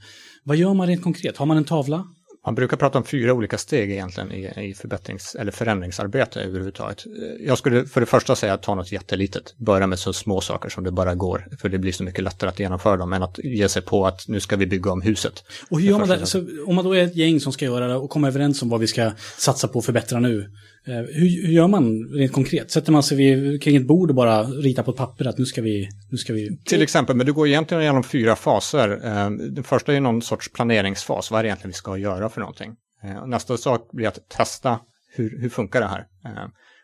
Vad 0.44 0.58
gör 0.58 0.74
man 0.74 0.88
rent 0.88 1.04
konkret? 1.04 1.38
Har 1.38 1.46
man 1.46 1.58
en 1.58 1.66
tavla? 1.66 2.08
Man 2.46 2.56
brukar 2.56 2.78
prata 2.78 2.98
om 2.98 3.04
fyra 3.04 3.34
olika 3.34 3.58
steg 3.58 3.92
egentligen 3.92 4.32
i, 4.32 4.70
i 4.70 4.74
förbättrings 4.74 5.36
eller 5.36 5.52
förändringsarbete 5.52 6.42
överhuvudtaget. 6.42 7.06
Jag 7.40 7.58
skulle 7.58 7.86
för 7.86 8.00
det 8.00 8.06
första 8.06 8.36
säga 8.36 8.54
att 8.54 8.64
ta 8.64 8.76
något 8.76 8.92
jättelitet, 8.92 9.54
börja 9.58 9.88
med 9.88 10.00
så 10.00 10.14
små 10.14 10.42
saker 10.42 10.70
som 10.70 10.84
det 10.84 10.92
bara 10.92 11.16
går, 11.16 11.48
för 11.60 11.70
det 11.70 11.78
blir 11.78 11.92
så 11.92 12.04
mycket 12.04 12.24
lättare 12.24 12.50
att 12.50 12.60
genomföra 12.60 12.98
dem 12.98 13.14
än 13.14 13.24
att 13.24 13.40
ge 13.44 13.70
sig 13.70 13.82
på 13.82 14.08
att 14.08 14.28
nu 14.28 14.40
ska 14.40 14.56
vi 14.56 14.68
bygga 14.68 14.92
om 14.92 15.02
huset. 15.02 15.44
Och 15.70 15.80
hur 15.80 15.88
gör 15.88 16.00
man 16.00 16.08
det? 16.08 16.26
Så 16.26 16.46
om 16.66 16.76
man 16.76 16.86
då 16.86 16.96
är 16.96 17.04
ett 17.04 17.16
gäng 17.16 17.40
som 17.40 17.54
ska 17.54 17.66
göra 17.66 17.88
det 17.88 17.96
och 17.96 18.10
komma 18.10 18.28
överens 18.28 18.62
om 18.62 18.70
vad 18.70 18.80
vi 18.80 18.88
ska 18.88 19.12
satsa 19.38 19.68
på 19.68 19.80
och 19.80 19.86
förbättra 19.86 20.20
nu, 20.20 20.52
Eh, 20.88 20.94
hur, 20.94 21.46
hur, 21.46 21.54
gör 21.54 21.68
man 21.68 22.06
rent 22.14 22.32
konkret? 22.32 22.72
Sätter 22.72 22.92
man 22.92 23.04
sig 23.04 23.18
vid, 23.18 23.64
kring 23.64 23.76
ett 23.76 23.88
bord 23.88 24.10
och 24.10 24.16
bara 24.16 24.44
ritar 24.44 24.84
på 24.84 24.92
ett 24.92 24.98
papper 24.98 25.28
att 25.28 25.38
nu 25.38 25.46
ska 25.46 25.62
vi... 25.62 25.90
Nu 26.10 26.18
ska 26.18 26.34
vi... 26.34 26.58
Till 26.58 26.82
exempel, 26.82 27.16
men 27.16 27.26
du 27.26 27.34
går 27.34 27.48
egentligen 27.48 27.82
igenom 27.82 28.04
fyra 28.04 28.36
faser. 28.36 28.90
Eh, 28.90 29.30
den 29.30 29.64
första 29.64 29.94
är 29.94 30.00
någon 30.00 30.22
sorts 30.22 30.52
planeringsfas, 30.52 31.32
vad 31.32 31.40
är 31.40 31.44
det 31.44 31.48
egentligen 31.48 31.70
vi 31.70 31.74
ska 31.74 31.98
göra 31.98 32.30
för 32.30 32.40
någonting? 32.40 32.76
Eh, 33.04 33.28
nästa 33.28 33.58
sak 33.58 33.90
blir 33.92 34.08
att 34.08 34.30
testa 34.30 34.80
hur, 35.14 35.42
hur 35.42 35.50
funkar 35.50 35.82
det 35.82 35.88
här? 35.88 36.06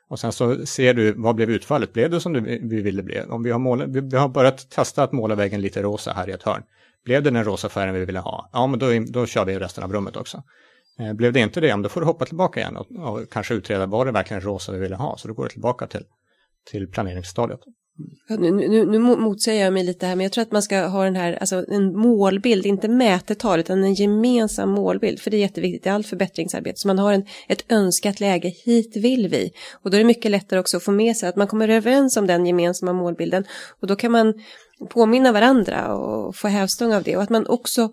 Och 0.09 0.19
sen 0.19 0.31
så 0.31 0.65
ser 0.65 0.93
du, 0.93 1.11
vad 1.11 1.35
blev 1.35 1.49
utfallet? 1.49 1.93
Blev 1.93 2.09
det 2.09 2.19
som 2.19 2.33
vi 2.43 2.81
ville 2.81 3.03
bli? 3.03 3.21
Om 3.21 3.43
vi 3.43 3.51
har, 3.51 3.59
målat, 3.59 3.89
vi 3.89 4.17
har 4.17 4.29
börjat 4.29 4.69
testa 4.69 5.03
att 5.03 5.11
måla 5.11 5.35
väggen 5.35 5.61
lite 5.61 5.81
rosa 5.81 6.13
här 6.13 6.29
i 6.29 6.31
ett 6.31 6.43
hörn. 6.43 6.63
Blev 7.05 7.23
det 7.23 7.29
den 7.29 7.43
rosa 7.43 7.69
färgen 7.69 7.95
vi 7.95 8.05
ville 8.05 8.19
ha? 8.19 8.49
Ja, 8.53 8.67
men 8.67 8.79
då, 8.79 8.87
då 9.07 9.25
kör 9.25 9.45
vi 9.45 9.59
resten 9.59 9.83
av 9.83 9.93
rummet 9.93 10.15
också. 10.15 10.43
Eh, 10.99 11.13
blev 11.13 11.33
det 11.33 11.39
inte 11.39 11.61
det, 11.61 11.81
då 11.83 11.89
får 11.89 12.01
du 12.01 12.07
hoppa 12.07 12.25
tillbaka 12.25 12.59
igen 12.59 12.77
och, 12.77 12.87
och 12.91 13.29
kanske 13.29 13.53
utreda 13.53 13.85
vad 13.85 14.07
det 14.07 14.11
verkligen 14.11 14.41
rosa 14.41 14.71
vi 14.71 14.79
ville 14.79 14.95
ha. 14.95 15.17
Så 15.17 15.27
då 15.27 15.33
går 15.33 15.43
du 15.43 15.49
tillbaka 15.49 15.87
till, 15.87 16.03
till 16.71 16.87
planeringsstadiet. 16.87 17.59
Nu, 18.29 18.51
nu, 18.51 18.85
nu 18.85 18.99
motsäger 18.99 19.63
jag 19.63 19.73
mig 19.73 19.83
lite 19.83 20.05
här, 20.05 20.15
men 20.15 20.23
jag 20.23 20.31
tror 20.31 20.41
att 20.41 20.51
man 20.51 20.61
ska 20.61 20.85
ha 20.87 21.03
den 21.03 21.15
här, 21.15 21.33
alltså 21.33 21.65
en 21.67 21.99
målbild, 21.99 22.65
inte 22.65 22.87
mätetal, 22.87 23.59
utan 23.59 23.83
en 23.83 23.93
gemensam 23.93 24.69
målbild, 24.69 25.19
för 25.19 25.31
det 25.31 25.37
är 25.37 25.41
jätteviktigt 25.41 25.85
i 25.85 25.89
allt 25.89 26.07
förbättringsarbete, 26.07 26.77
så 26.77 26.87
man 26.87 26.99
har 26.99 27.13
en, 27.13 27.25
ett 27.47 27.71
önskat 27.71 28.19
läge, 28.19 28.53
hit 28.65 28.95
vill 28.95 29.27
vi. 29.27 29.51
Och 29.83 29.91
då 29.91 29.97
är 29.97 29.99
det 29.99 30.05
mycket 30.05 30.31
lättare 30.31 30.59
också 30.59 30.77
att 30.77 30.83
få 30.83 30.91
med 30.91 31.17
sig 31.17 31.29
att 31.29 31.35
man 31.35 31.47
kommer 31.47 31.69
överens 31.69 32.17
om 32.17 32.27
den 32.27 32.45
gemensamma 32.45 32.93
målbilden, 32.93 33.45
och 33.81 33.87
då 33.87 33.95
kan 33.95 34.11
man 34.11 34.33
påminna 34.89 35.31
varandra 35.31 35.95
och 35.95 36.35
få 36.35 36.47
hävstång 36.47 36.93
av 36.93 37.03
det 37.03 37.17
och 37.17 37.23
att 37.23 37.29
man 37.29 37.47
också 37.47 37.89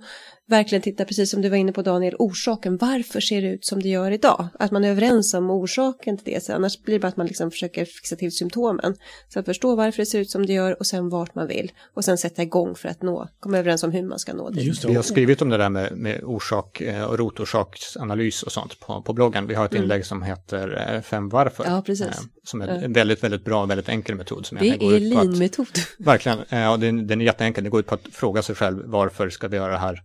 verkligen 0.46 0.82
tittar, 0.82 1.04
precis 1.04 1.30
som 1.30 1.42
du 1.42 1.48
var 1.48 1.56
inne 1.56 1.72
på 1.72 1.82
Daniel, 1.82 2.14
orsaken. 2.18 2.76
Varför 2.76 3.20
ser 3.20 3.42
det 3.42 3.48
ut 3.48 3.64
som 3.64 3.82
det 3.82 3.88
gör 3.88 4.10
idag? 4.10 4.48
Att 4.58 4.70
man 4.70 4.84
är 4.84 4.90
överens 4.90 5.34
om 5.34 5.50
orsaken 5.50 6.16
till 6.16 6.34
det. 6.34 6.44
Så 6.44 6.52
annars 6.52 6.82
blir 6.82 6.94
det 6.94 7.00
bara 7.00 7.08
att 7.08 7.16
man 7.16 7.26
liksom 7.26 7.50
försöker 7.50 7.84
fixa 7.84 8.16
till 8.16 8.32
symptomen. 8.32 8.94
Så 9.28 9.38
att 9.38 9.44
förstå 9.44 9.76
varför 9.76 10.02
det 10.02 10.06
ser 10.06 10.18
ut 10.18 10.30
som 10.30 10.46
det 10.46 10.52
gör 10.52 10.78
och 10.78 10.86
sen 10.86 11.08
vart 11.08 11.34
man 11.34 11.46
vill. 11.46 11.72
Och 11.94 12.04
sen 12.04 12.18
sätta 12.18 12.42
igång 12.42 12.74
för 12.74 12.88
att 12.88 13.02
nå, 13.02 13.28
komma 13.40 13.58
överens 13.58 13.82
om 13.82 13.92
hur 13.92 14.02
man 14.02 14.18
ska 14.18 14.32
nå 14.32 14.50
det. 14.50 14.86
Vi 14.86 14.94
har 14.94 15.02
skrivit 15.02 15.42
om 15.42 15.48
det 15.48 15.56
där 15.56 15.70
med, 15.70 15.96
med 15.96 16.24
orsak 16.24 16.80
eh, 16.80 17.04
och 17.04 17.18
rotorsaksanalys 17.18 18.42
och 18.42 18.52
sånt 18.52 18.80
på, 18.80 19.02
på 19.02 19.12
bloggen. 19.12 19.46
Vi 19.46 19.54
har 19.54 19.64
ett 19.64 19.72
mm. 19.72 19.82
inlägg 19.82 20.06
som 20.06 20.22
heter 20.22 20.94
eh, 20.94 21.00
Fem 21.00 21.28
varför. 21.28 21.64
Ja, 21.64 21.82
precis. 21.86 22.20
Som 22.44 22.62
är 22.62 22.68
en 22.68 22.92
väldigt, 22.92 23.24
väldigt 23.24 23.44
bra 23.44 23.62
och 23.62 23.70
väldigt 23.70 23.88
enkel 23.88 24.14
metod. 24.14 24.46
Som 24.46 24.58
det 24.58 24.68
är 24.68 25.00
lean-metod. 25.00 25.78
Verkligen, 25.98 26.38
och 26.72 26.80
den, 26.80 27.06
den 27.06 27.20
är 27.20 27.24
jätteenkel. 27.24 27.64
Det 27.64 27.70
går 27.70 27.80
ut 27.80 27.86
på 27.86 27.94
att 27.94 28.06
fråga 28.12 28.42
sig 28.42 28.54
själv 28.54 28.82
varför 28.84 29.30
ska 29.30 29.48
vi 29.48 29.56
göra 29.56 29.72
det 29.72 29.78
här 29.78 30.02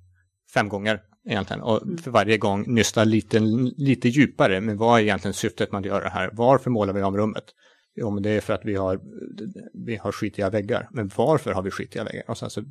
fem 0.54 0.70
gånger 0.70 1.02
egentligen 1.26 1.62
och 1.62 1.84
mm. 1.84 1.98
för 1.98 2.12
varje 2.12 2.38
gång 2.38 2.74
nysta 2.74 3.04
lite, 3.04 3.40
lite 3.78 4.10
djupare. 4.10 4.62
Men 4.62 4.78
vad 4.78 5.00
är 5.00 5.04
egentligen 5.04 5.34
syftet 5.34 5.72
med 5.72 5.80
att 5.80 5.86
göra 5.86 6.04
det 6.04 6.10
här? 6.10 6.30
Varför 6.34 6.70
målar 6.70 6.94
vi 6.94 7.04
om 7.04 7.18
rummet? 7.18 7.44
Jo, 7.96 8.12
men 8.12 8.24
det 8.24 8.30
är 8.30 8.42
för 8.42 8.54
att 8.54 8.66
vi 8.66 8.76
har, 8.76 9.00
vi 9.86 9.96
har 9.96 10.12
skitiga 10.12 10.50
väggar. 10.50 10.88
Men 10.92 11.12
varför 11.16 11.54
har 11.54 11.62
vi 11.62 11.72
skitiga 11.72 12.04
väggar? 12.04 12.24
Och 12.28 12.38
sen 12.38 12.50
så 12.50 12.64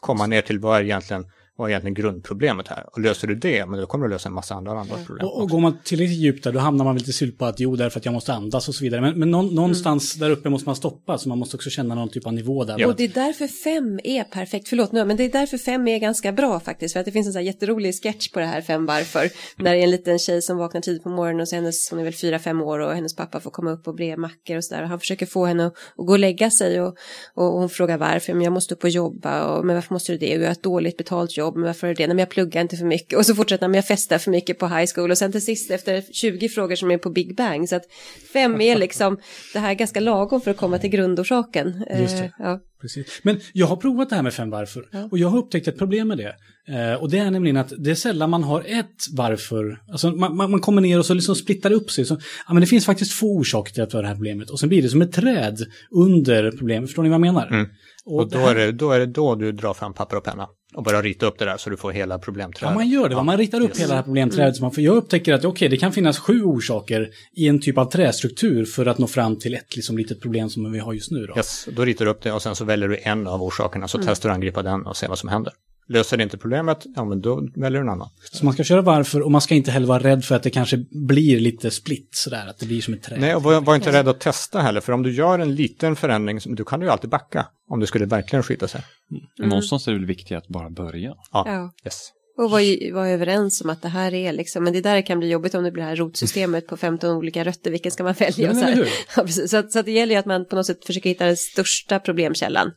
komma 0.00 0.26
ner 0.26 0.42
till 0.42 0.58
vad 0.58 0.78
är 0.78 0.82
egentligen 0.82 1.26
vad 1.56 1.68
är 1.68 1.70
egentligen 1.70 1.94
grundproblemet 1.94 2.68
här? 2.68 2.84
Och 2.92 3.00
löser 3.00 3.28
du 3.28 3.34
det, 3.34 3.66
men 3.66 3.80
då 3.80 3.86
kommer 3.86 4.06
du 4.06 4.12
lösa 4.12 4.28
en 4.28 4.34
massa 4.34 4.54
andra, 4.54 4.72
andra 4.72 4.96
problem. 5.06 5.26
Och, 5.26 5.42
och 5.42 5.48
går 5.48 5.60
man 5.60 5.78
tillräckligt 5.84 6.18
djupt 6.18 6.44
där, 6.44 6.52
då 6.52 6.58
hamnar 6.58 6.84
man 6.84 6.94
väl 6.94 7.04
till 7.04 7.14
slut 7.14 7.38
på 7.38 7.44
att 7.44 7.60
jo, 7.60 7.76
därför 7.76 8.00
att 8.00 8.04
jag 8.04 8.14
måste 8.14 8.32
andas 8.32 8.68
och 8.68 8.74
så 8.74 8.84
vidare. 8.84 9.00
Men, 9.00 9.18
men 9.18 9.30
någon, 9.30 9.54
någonstans 9.54 10.16
mm. 10.16 10.28
där 10.28 10.36
uppe 10.36 10.48
måste 10.48 10.68
man 10.68 10.76
stoppa, 10.76 11.18
så 11.18 11.28
man 11.28 11.38
måste 11.38 11.56
också 11.56 11.70
känna 11.70 11.94
någon 11.94 12.08
typ 12.08 12.26
av 12.26 12.32
nivå 12.32 12.64
där. 12.64 12.78
Ja. 12.78 12.86
Och 12.86 12.96
det 12.96 13.04
är 13.04 13.08
därför 13.08 13.46
fem 13.46 14.00
är 14.04 14.24
perfekt, 14.24 14.68
förlåt 14.68 14.92
nu, 14.92 15.04
men 15.04 15.16
det 15.16 15.24
är 15.24 15.32
därför 15.32 15.58
fem 15.58 15.88
är 15.88 15.98
ganska 15.98 16.32
bra 16.32 16.60
faktiskt. 16.60 16.92
För 16.92 17.00
att 17.00 17.06
det 17.06 17.12
finns 17.12 17.26
en 17.26 17.32
sån 17.32 17.40
här 17.40 17.46
jätterolig 17.46 18.02
sketch 18.02 18.28
på 18.28 18.40
det 18.40 18.46
här 18.46 18.60
fem 18.60 18.86
varför. 18.86 19.30
När 19.56 19.72
det 19.72 19.78
är 19.78 19.84
en 19.84 19.90
liten 19.90 20.18
tjej 20.18 20.42
som 20.42 20.56
vaknar 20.56 20.80
tidigt 20.80 21.02
på 21.02 21.08
morgonen 21.08 21.40
och 21.40 21.48
så 21.48 21.56
hennes, 21.56 21.90
hon 21.90 21.98
är 21.98 22.04
väl 22.04 22.14
fyra, 22.14 22.38
fem 22.38 22.62
år 22.62 22.78
och 22.78 22.94
hennes 22.94 23.16
pappa 23.16 23.40
får 23.40 23.50
komma 23.50 23.70
upp 23.70 23.88
och 23.88 23.94
bre 23.94 24.16
mackor 24.16 24.56
och 24.56 24.64
sådär. 24.64 24.82
Och 24.82 24.88
han 24.88 25.00
försöker 25.00 25.26
få 25.26 25.46
henne 25.46 25.66
att, 25.66 25.72
att 25.96 26.06
gå 26.06 26.12
och 26.12 26.18
lägga 26.18 26.50
sig 26.50 26.80
och, 26.80 26.96
och 27.34 27.44
hon 27.44 27.68
frågar 27.68 27.98
varför, 27.98 28.34
men 28.34 28.42
jag 28.42 28.52
måste 28.52 28.74
upp 28.74 28.84
och 28.84 28.90
jobba 28.90 29.44
och 29.44 29.66
men 29.66 29.74
varför 29.74 29.94
måste 29.94 30.12
du 30.12 30.18
det? 30.18 30.36
Och 30.36 30.42
jag 30.42 30.46
har 30.46 30.52
ett 30.52 30.62
dåligt 30.62 30.96
betalt 30.96 31.36
jobb, 31.36 31.45
men 31.54 31.64
varför 31.64 31.86
är 31.86 31.94
det? 31.94 32.06
Nej, 32.06 32.18
jag 32.18 32.28
pluggar 32.28 32.62
inte 32.62 32.76
för 32.76 32.84
mycket 32.84 33.18
och 33.18 33.26
så 33.26 33.34
fortsätter 33.34 33.68
med 33.68 33.78
jag 33.78 33.86
festar 33.86 34.18
för 34.18 34.30
mycket 34.30 34.58
på 34.58 34.68
high 34.68 34.92
school 34.94 35.10
och 35.10 35.18
sen 35.18 35.32
till 35.32 35.44
sist 35.44 35.70
efter 35.70 36.02
20 36.12 36.48
frågor 36.48 36.76
som 36.76 36.90
är 36.90 36.98
på 36.98 37.10
Big 37.10 37.36
Bang 37.36 37.68
så 37.68 37.76
att 37.76 37.84
fem 38.32 38.60
är 38.60 38.76
liksom 38.76 39.18
det 39.52 39.58
här 39.58 39.74
ganska 39.74 40.00
lagom 40.00 40.40
för 40.40 40.50
att 40.50 40.56
komma 40.56 40.78
till 40.78 40.90
grundorsaken. 40.90 41.84
Just 42.00 42.18
det. 42.18 42.24
Eh, 42.24 42.30
ja. 42.38 42.60
Precis. 42.80 43.20
Men 43.22 43.40
jag 43.52 43.66
har 43.66 43.76
provat 43.76 44.08
det 44.08 44.16
här 44.16 44.22
med 44.22 44.34
fem 44.34 44.50
varför 44.50 44.88
ja. 44.92 45.08
och 45.10 45.18
jag 45.18 45.28
har 45.28 45.38
upptäckt 45.38 45.68
ett 45.68 45.78
problem 45.78 46.08
med 46.08 46.18
det. 46.18 46.34
Eh, 46.68 46.94
och 46.94 47.10
det 47.10 47.18
är 47.18 47.30
nämligen 47.30 47.56
att 47.56 47.72
det 47.78 47.90
är 47.90 47.94
sällan 47.94 48.30
man 48.30 48.44
har 48.44 48.64
ett 48.66 49.06
varför. 49.12 49.82
Alltså 49.90 50.10
man, 50.10 50.36
man, 50.36 50.50
man 50.50 50.60
kommer 50.60 50.82
ner 50.82 50.98
och 50.98 51.06
så 51.06 51.14
liksom 51.14 51.34
splittar 51.34 51.72
upp 51.72 51.90
sig. 51.90 52.04
Så, 52.04 52.18
ja, 52.48 52.54
men 52.54 52.60
det 52.60 52.66
finns 52.66 52.86
faktiskt 52.86 53.12
få 53.12 53.26
orsaker 53.26 53.72
till 53.72 53.82
att 53.82 53.94
vi 53.94 53.96
har 53.96 54.02
det 54.02 54.08
här 54.08 54.14
problemet. 54.14 54.50
Och 54.50 54.60
sen 54.60 54.68
blir 54.68 54.82
det 54.82 54.88
som 54.88 55.02
ett 55.02 55.12
träd 55.12 55.66
under 55.90 56.50
problemet. 56.50 56.88
Förstår 56.88 57.02
ni 57.02 57.08
vad 57.08 57.14
jag 57.14 57.20
menar? 57.20 57.46
Mm. 57.46 57.66
Och, 58.04 58.20
och 58.20 58.30
då, 58.30 58.38
här... 58.38 58.56
är 58.56 58.66
det, 58.66 58.72
då 58.72 58.90
är 58.90 58.98
det 58.98 59.06
då 59.06 59.34
du 59.34 59.52
drar 59.52 59.74
fram 59.74 59.94
papper 59.94 60.16
och 60.16 60.24
penna 60.24 60.48
och 60.74 60.82
börjar 60.82 61.02
rita 61.02 61.26
upp 61.26 61.38
det 61.38 61.44
där 61.44 61.56
så 61.56 61.70
du 61.70 61.76
får 61.76 61.92
hela 61.92 62.18
problemträdet. 62.18 62.70
Ja, 62.70 62.74
man 62.74 62.88
gör 62.88 63.08
det. 63.08 63.14
Ja. 63.14 63.22
Man 63.22 63.38
ritar 63.38 63.60
upp 63.60 63.68
yes. 63.68 63.80
hela 63.80 63.88
det 63.88 63.96
här 63.96 64.02
problemträdet. 64.02 64.46
Mm. 64.46 64.54
Så 64.54 64.62
man 64.62 64.72
får, 64.72 64.84
jag 64.84 64.96
upptäcker 64.96 65.34
att 65.34 65.44
okay, 65.44 65.68
det 65.68 65.76
kan 65.76 65.92
finnas 65.92 66.18
sju 66.18 66.42
orsaker 66.42 67.10
i 67.36 67.48
en 67.48 67.60
typ 67.60 67.78
av 67.78 67.90
trästruktur 67.90 68.64
för 68.64 68.86
att 68.86 68.98
nå 68.98 69.06
fram 69.06 69.38
till 69.38 69.54
ett 69.54 69.76
liksom, 69.76 69.98
litet 69.98 70.20
problem 70.20 70.50
som 70.50 70.72
vi 70.72 70.78
har 70.78 70.92
just 70.92 71.10
nu. 71.10 71.26
Då. 71.26 71.36
Yes, 71.36 71.68
då 71.72 71.84
ritar 71.84 72.04
du 72.04 72.10
upp 72.10 72.22
det 72.22 72.32
och 72.32 72.42
sen 72.42 72.56
så 72.56 72.64
väljer 72.64 72.88
du 72.88 72.98
en 73.02 73.26
av 73.26 73.42
orsakerna 73.42 73.88
så 73.88 73.98
mm. 73.98 74.06
testar 74.08 74.28
du 74.28 74.32
att 74.32 74.36
angripa 74.36 74.62
den 74.62 74.86
och 74.86 74.96
ser 74.96 75.08
vad 75.08 75.18
som 75.18 75.28
händer. 75.28 75.52
Löser 75.88 76.16
det 76.16 76.22
inte 76.22 76.38
problemet, 76.38 76.86
ja 76.96 77.04
men 77.04 77.20
då 77.20 77.48
väljer 77.54 77.80
du 77.80 77.86
en 77.86 77.88
annan. 77.88 78.08
Så 78.32 78.44
man 78.44 78.54
ska 78.54 78.64
köra 78.64 78.82
varför 78.82 79.22
och 79.22 79.30
man 79.30 79.40
ska 79.40 79.54
inte 79.54 79.70
heller 79.70 79.86
vara 79.86 80.02
rädd 80.02 80.24
för 80.24 80.34
att 80.34 80.42
det 80.42 80.50
kanske 80.50 80.84
blir 80.90 81.40
lite 81.40 81.70
split 81.70 82.08
sådär, 82.10 82.46
att 82.46 82.58
det 82.58 82.66
blir 82.66 82.80
som 82.80 82.94
ett 82.94 83.02
träd. 83.02 83.20
Nej, 83.20 83.34
och 83.34 83.42
var, 83.42 83.60
var 83.60 83.74
inte 83.74 83.92
rädd 83.92 84.08
att 84.08 84.20
testa 84.20 84.60
heller, 84.60 84.80
för 84.80 84.92
om 84.92 85.02
du 85.02 85.12
gör 85.12 85.38
en 85.38 85.54
liten 85.54 85.96
förändring, 85.96 86.40
då 86.44 86.64
kan 86.64 86.80
du 86.80 86.86
ju 86.86 86.92
alltid 86.92 87.10
backa 87.10 87.46
om 87.70 87.80
det 87.80 87.86
skulle 87.86 88.06
verkligen 88.06 88.42
skita 88.42 88.68
sig. 88.68 88.82
Mm. 89.38 89.48
Någonstans 89.48 89.88
är 89.88 89.92
det 89.92 89.98
väl 89.98 90.06
viktigt 90.06 90.36
att 90.36 90.48
bara 90.48 90.70
börja. 90.70 91.14
Ja, 91.32 91.44
ja. 91.46 91.72
yes. 91.84 92.12
Och 92.38 92.50
vara 92.50 92.62
var 92.92 93.06
överens 93.06 93.60
om 93.60 93.70
att 93.70 93.82
det 93.82 93.88
här 93.88 94.14
är 94.14 94.32
liksom, 94.32 94.64
men 94.64 94.72
det 94.72 94.80
där 94.80 95.02
kan 95.02 95.18
bli 95.18 95.28
jobbigt 95.28 95.54
om 95.54 95.64
det 95.64 95.70
blir 95.70 95.82
det 95.82 95.88
här 95.88 95.96
rotsystemet 95.96 96.66
på 96.66 96.76
15 96.76 97.10
olika 97.10 97.44
rötter, 97.44 97.70
vilken 97.70 97.92
ska 97.92 98.04
man 98.04 98.12
välja? 98.12 98.52
Ja, 98.52 98.54
så, 98.54 98.84
ja, 99.16 99.28
så, 99.28 99.68
så, 99.68 99.78
att 99.78 99.84
det 99.84 99.92
gäller 99.92 100.14
ju 100.14 100.18
att 100.18 100.26
man 100.26 100.44
på 100.44 100.56
något 100.56 100.66
sätt 100.66 100.84
försöker 100.84 101.10
hitta 101.10 101.26
den 101.26 101.36
största 101.36 101.98
problemkällan. 101.98 102.72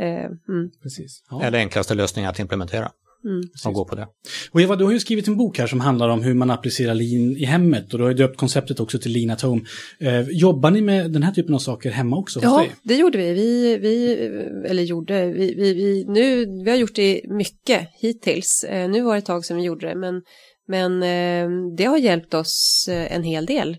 Eh, 0.00 0.24
mm. 0.48 0.70
Precis. 0.82 1.22
Ja. 1.30 1.42
Eller 1.42 1.58
enklaste 1.58 1.94
lösningen 1.94 2.30
att 2.30 2.38
implementera. 2.38 2.90
Mm. 3.24 3.42
Och 3.66 3.72
gå 3.74 3.84
på 3.84 3.94
det. 3.94 4.06
Och 4.50 4.60
Eva, 4.60 4.76
du 4.76 4.84
har 4.84 4.92
ju 4.92 5.00
skrivit 5.00 5.28
en 5.28 5.36
bok 5.36 5.58
här 5.58 5.66
som 5.66 5.80
handlar 5.80 6.08
om 6.08 6.22
hur 6.22 6.34
man 6.34 6.50
applicerar 6.50 6.94
lean 6.94 7.36
i 7.36 7.44
hemmet 7.44 7.92
och 7.92 7.98
du 7.98 8.04
har 8.04 8.10
ju 8.10 8.16
döpt 8.16 8.36
konceptet 8.36 8.80
också 8.80 8.98
till 8.98 9.12
lean 9.12 9.30
at 9.30 9.42
home. 9.42 9.62
Eh, 10.00 10.20
jobbar 10.20 10.70
ni 10.70 10.80
med 10.80 11.10
den 11.10 11.22
här 11.22 11.32
typen 11.32 11.54
av 11.54 11.58
saker 11.58 11.90
hemma 11.90 12.16
också? 12.16 12.40
Ja, 12.42 12.66
det 12.82 12.96
gjorde 12.96 13.18
vi. 13.18 13.32
Vi, 13.32 13.78
vi 13.78 14.14
eller 14.70 14.82
gjorde, 14.82 15.26
vi, 15.26 15.54
vi, 15.54 15.74
vi, 15.74 16.04
nu, 16.08 16.46
vi 16.64 16.70
har 16.70 16.76
gjort 16.76 16.94
det 16.94 17.20
mycket 17.24 17.88
hittills. 18.00 18.64
Eh, 18.64 18.90
nu 18.90 19.02
var 19.02 19.12
det 19.12 19.18
ett 19.18 19.26
tag 19.26 19.44
sedan 19.44 19.56
vi 19.56 19.62
gjorde 19.62 19.88
det, 19.88 19.94
men, 19.94 20.22
men 20.68 21.02
eh, 21.02 21.74
det 21.76 21.84
har 21.84 21.98
hjälpt 21.98 22.34
oss 22.34 22.88
en 22.88 23.22
hel 23.22 23.46
del. 23.46 23.76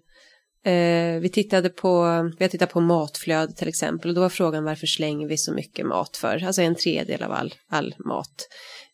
Eh, 0.69 1.19
vi, 1.19 1.29
tittade 1.29 1.69
på, 1.69 2.03
vi 2.37 2.43
har 2.43 2.49
tittat 2.49 2.69
på 2.73 2.81
matflöde 2.81 3.53
till 3.53 3.67
exempel 3.67 4.09
och 4.09 4.15
då 4.15 4.21
var 4.21 4.29
frågan 4.29 4.63
varför 4.63 4.87
slänger 4.87 5.27
vi 5.27 5.37
så 5.37 5.53
mycket 5.53 5.85
mat 5.85 6.17
för? 6.17 6.43
Alltså 6.43 6.61
en 6.61 6.75
tredjedel 6.75 7.23
av 7.23 7.31
all, 7.31 7.53
all 7.69 7.95
mat. 8.05 8.47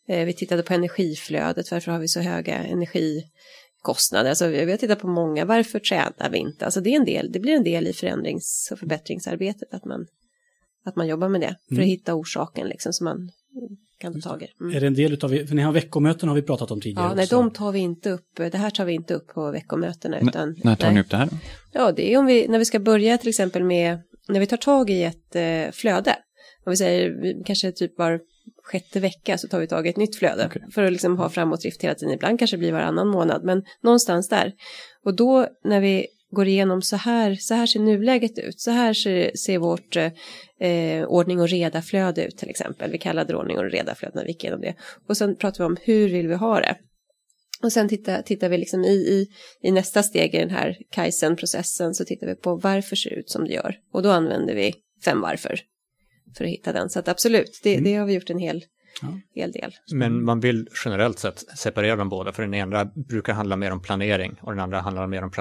Eh, 0.08 0.26
vi 0.26 0.34
tittade 0.34 0.64
på 0.64 0.74
energiflödet, 0.74 1.72
varför 1.72 1.92
har 1.92 2.00
vi 2.00 2.08
så 2.08 2.20
höga 2.20 2.56
energikostnader? 2.56 4.30
Alltså 4.30 4.48
vi 4.48 4.72
har 4.72 4.78
tittat 4.78 5.00
på 5.00 5.08
många, 5.08 5.46
varför 5.46 5.80
tränar 5.80 6.30
vi 6.30 6.38
inte? 6.38 6.66
Alltså 6.66 6.82
det, 6.82 6.90
är 6.90 6.96
en 6.96 7.06
del, 7.06 7.32
det 7.32 7.40
blir 7.40 7.54
en 7.54 7.64
del 7.64 7.88
i 7.88 7.94
förändrings 7.94 8.70
och 8.72 8.80
förbättringsarbetet 8.80 9.74
att 9.74 9.86
man, 9.86 10.08
att 10.86 10.96
man 10.96 11.08
jobbar 11.08 11.30
med 11.30 11.42
det 11.42 11.56
för 11.68 11.76
att 11.76 11.78
mm. 11.78 11.88
hitta 11.88 12.16
orsaken 12.16 12.68
liksom, 12.68 12.94
så 12.94 13.04
man 13.04 13.32
kan 13.98 14.22
ta 14.22 14.30
tag 14.30 14.44
i. 14.44 14.48
Mm. 14.62 14.76
Är 14.76 14.82
det 14.82 14.88
en 14.88 14.94
del 14.94 15.14
utav, 15.14 15.30
för 15.30 15.56
ni 15.56 15.62
har 15.62 15.72
veckomöten 15.72 16.30
har 16.30 16.36
vi 16.36 16.42
pratat 16.42 16.72
om 16.72 16.82
tidigare. 16.82 17.08
Ja, 17.08 17.16
nej, 17.16 17.28
de 17.30 17.52
tar 17.52 17.72
vi 17.72 17.80
inte 17.80 18.10
upp, 18.10 18.30
det 18.36 18.58
här 18.58 18.70
tar 18.70 18.86
vi 18.86 18.94
inte 18.94 19.14
upp 19.14 19.28
på 19.28 19.52
veckomötena. 19.52 20.20
Utan, 20.20 20.50
N 20.50 20.56
när 20.64 20.76
tar 20.76 20.88
nej. 20.88 20.94
ni 20.94 21.02
upp 21.02 21.10
det 21.10 21.18
här? 21.18 21.30
Ja, 21.72 21.92
det 21.92 22.14
är 22.14 22.18
om 22.18 22.26
vi, 22.26 22.48
när 22.48 22.60
vi 22.60 22.66
ska 22.66 22.80
börja 22.80 23.18
till 23.18 23.30
exempel 23.30 23.64
med, 23.64 24.00
när 24.28 24.40
vi 24.40 24.46
tar 24.46 24.58
tag 24.58 24.90
i 24.90 25.04
ett 25.04 25.36
eh, 25.36 25.72
flöde. 25.72 26.16
Om 26.66 26.70
vi 26.70 26.78
säger, 26.78 27.44
kanske 27.46 27.72
typ 27.72 27.98
var 27.98 28.20
sjätte 28.64 29.00
vecka 29.00 29.38
så 29.38 29.48
tar 29.48 29.60
vi 29.60 29.68
tag 29.68 29.88
i 29.88 29.90
ett 29.90 29.98
nytt 29.98 30.16
flöde. 30.16 30.46
Okay. 30.46 30.62
För 30.72 30.84
att 30.84 30.92
liksom 30.92 31.18
ha 31.18 31.30
framåtdrift 31.30 31.84
hela 31.84 31.96
tiden. 31.96 32.14
Ibland 32.14 32.40
kanske 32.40 32.56
det 32.56 32.60
blir 32.60 32.72
varannan 32.72 33.08
månad, 33.08 33.44
men 33.44 33.64
någonstans 33.82 34.30
där. 34.30 34.54
Och 35.06 35.16
då 35.16 35.48
när 35.64 35.82
vi 35.82 36.06
går 36.36 36.48
igenom 36.48 36.82
så 36.82 36.96
här, 36.96 37.36
så 37.36 37.54
här 37.54 37.66
ser 37.66 37.80
nuläget 37.80 38.40
ut, 38.40 38.60
så 38.60 38.72
här 38.72 38.94
ser, 38.94 39.32
ser 39.36 39.58
vårt 39.58 39.96
eh, 40.60 41.04
ordning 41.08 41.40
och 41.40 41.50
reda-flöde 41.50 42.26
ut 42.26 42.38
till 42.38 42.50
exempel. 42.50 42.92
Vi 42.92 42.98
kallade 42.98 43.34
det 43.34 43.38
ordning 43.38 43.58
och 43.58 43.72
reda-flöde 43.72 44.16
när 44.16 44.24
vi 44.24 44.32
gick 44.32 44.44
igenom 44.44 44.62
det. 44.62 44.76
Och 45.08 45.18
sen 45.18 45.36
pratar 45.36 45.64
vi 45.64 45.66
om 45.66 45.78
hur 45.82 46.10
vill 46.10 46.28
vi 46.28 46.36
ha 46.36 46.60
det. 46.60 46.76
Och 47.64 47.72
sen 47.72 47.90
tittar, 47.90 48.22
tittar 48.22 48.50
vi 48.50 48.58
liksom 48.58 48.84
i, 48.84 48.96
i, 48.96 49.28
i 49.62 49.72
nästa 49.72 50.04
steg 50.04 50.36
i 50.36 50.38
den 50.38 50.50
här 50.50 50.78
Kaizen-processen 50.92 51.94
så 51.94 52.06
tittar 52.06 52.28
vi 52.28 52.36
på 52.36 52.56
varför 52.56 52.96
ser 52.96 53.10
det 53.10 53.16
ut 53.16 53.30
som 53.30 53.46
det 53.46 53.54
gör. 53.54 53.76
Och 53.94 54.04
då 54.04 54.12
använder 54.12 54.56
vi 54.56 54.74
fem 55.06 55.22
varför 55.22 55.60
för 56.38 56.44
att 56.44 56.50
hitta 56.50 56.74
den. 56.74 56.90
Så 56.90 57.00
att 57.00 57.08
absolut, 57.08 57.60
det, 57.64 57.74
mm. 57.74 57.84
det 57.84 57.96
har 57.96 58.06
vi 58.06 58.14
gjort 58.14 58.30
en 58.30 58.40
hel, 58.40 58.64
ja. 59.02 59.20
hel 59.36 59.52
del. 59.52 59.72
Men 59.94 60.24
man 60.24 60.40
vill 60.40 60.68
generellt 60.86 61.20
sett 61.20 61.40
separera 61.58 61.96
dem 61.96 62.10
båda, 62.10 62.32
för 62.32 62.44
den 62.44 62.54
ena 62.54 62.86
brukar 63.10 63.34
handla 63.34 63.56
mer 63.56 63.72
om 63.72 63.82
planering 63.82 64.36
och 64.42 64.52
den 64.52 64.60
andra 64.60 64.80
handlar 64.80 65.08
mer 65.08 65.24
om 65.24 65.32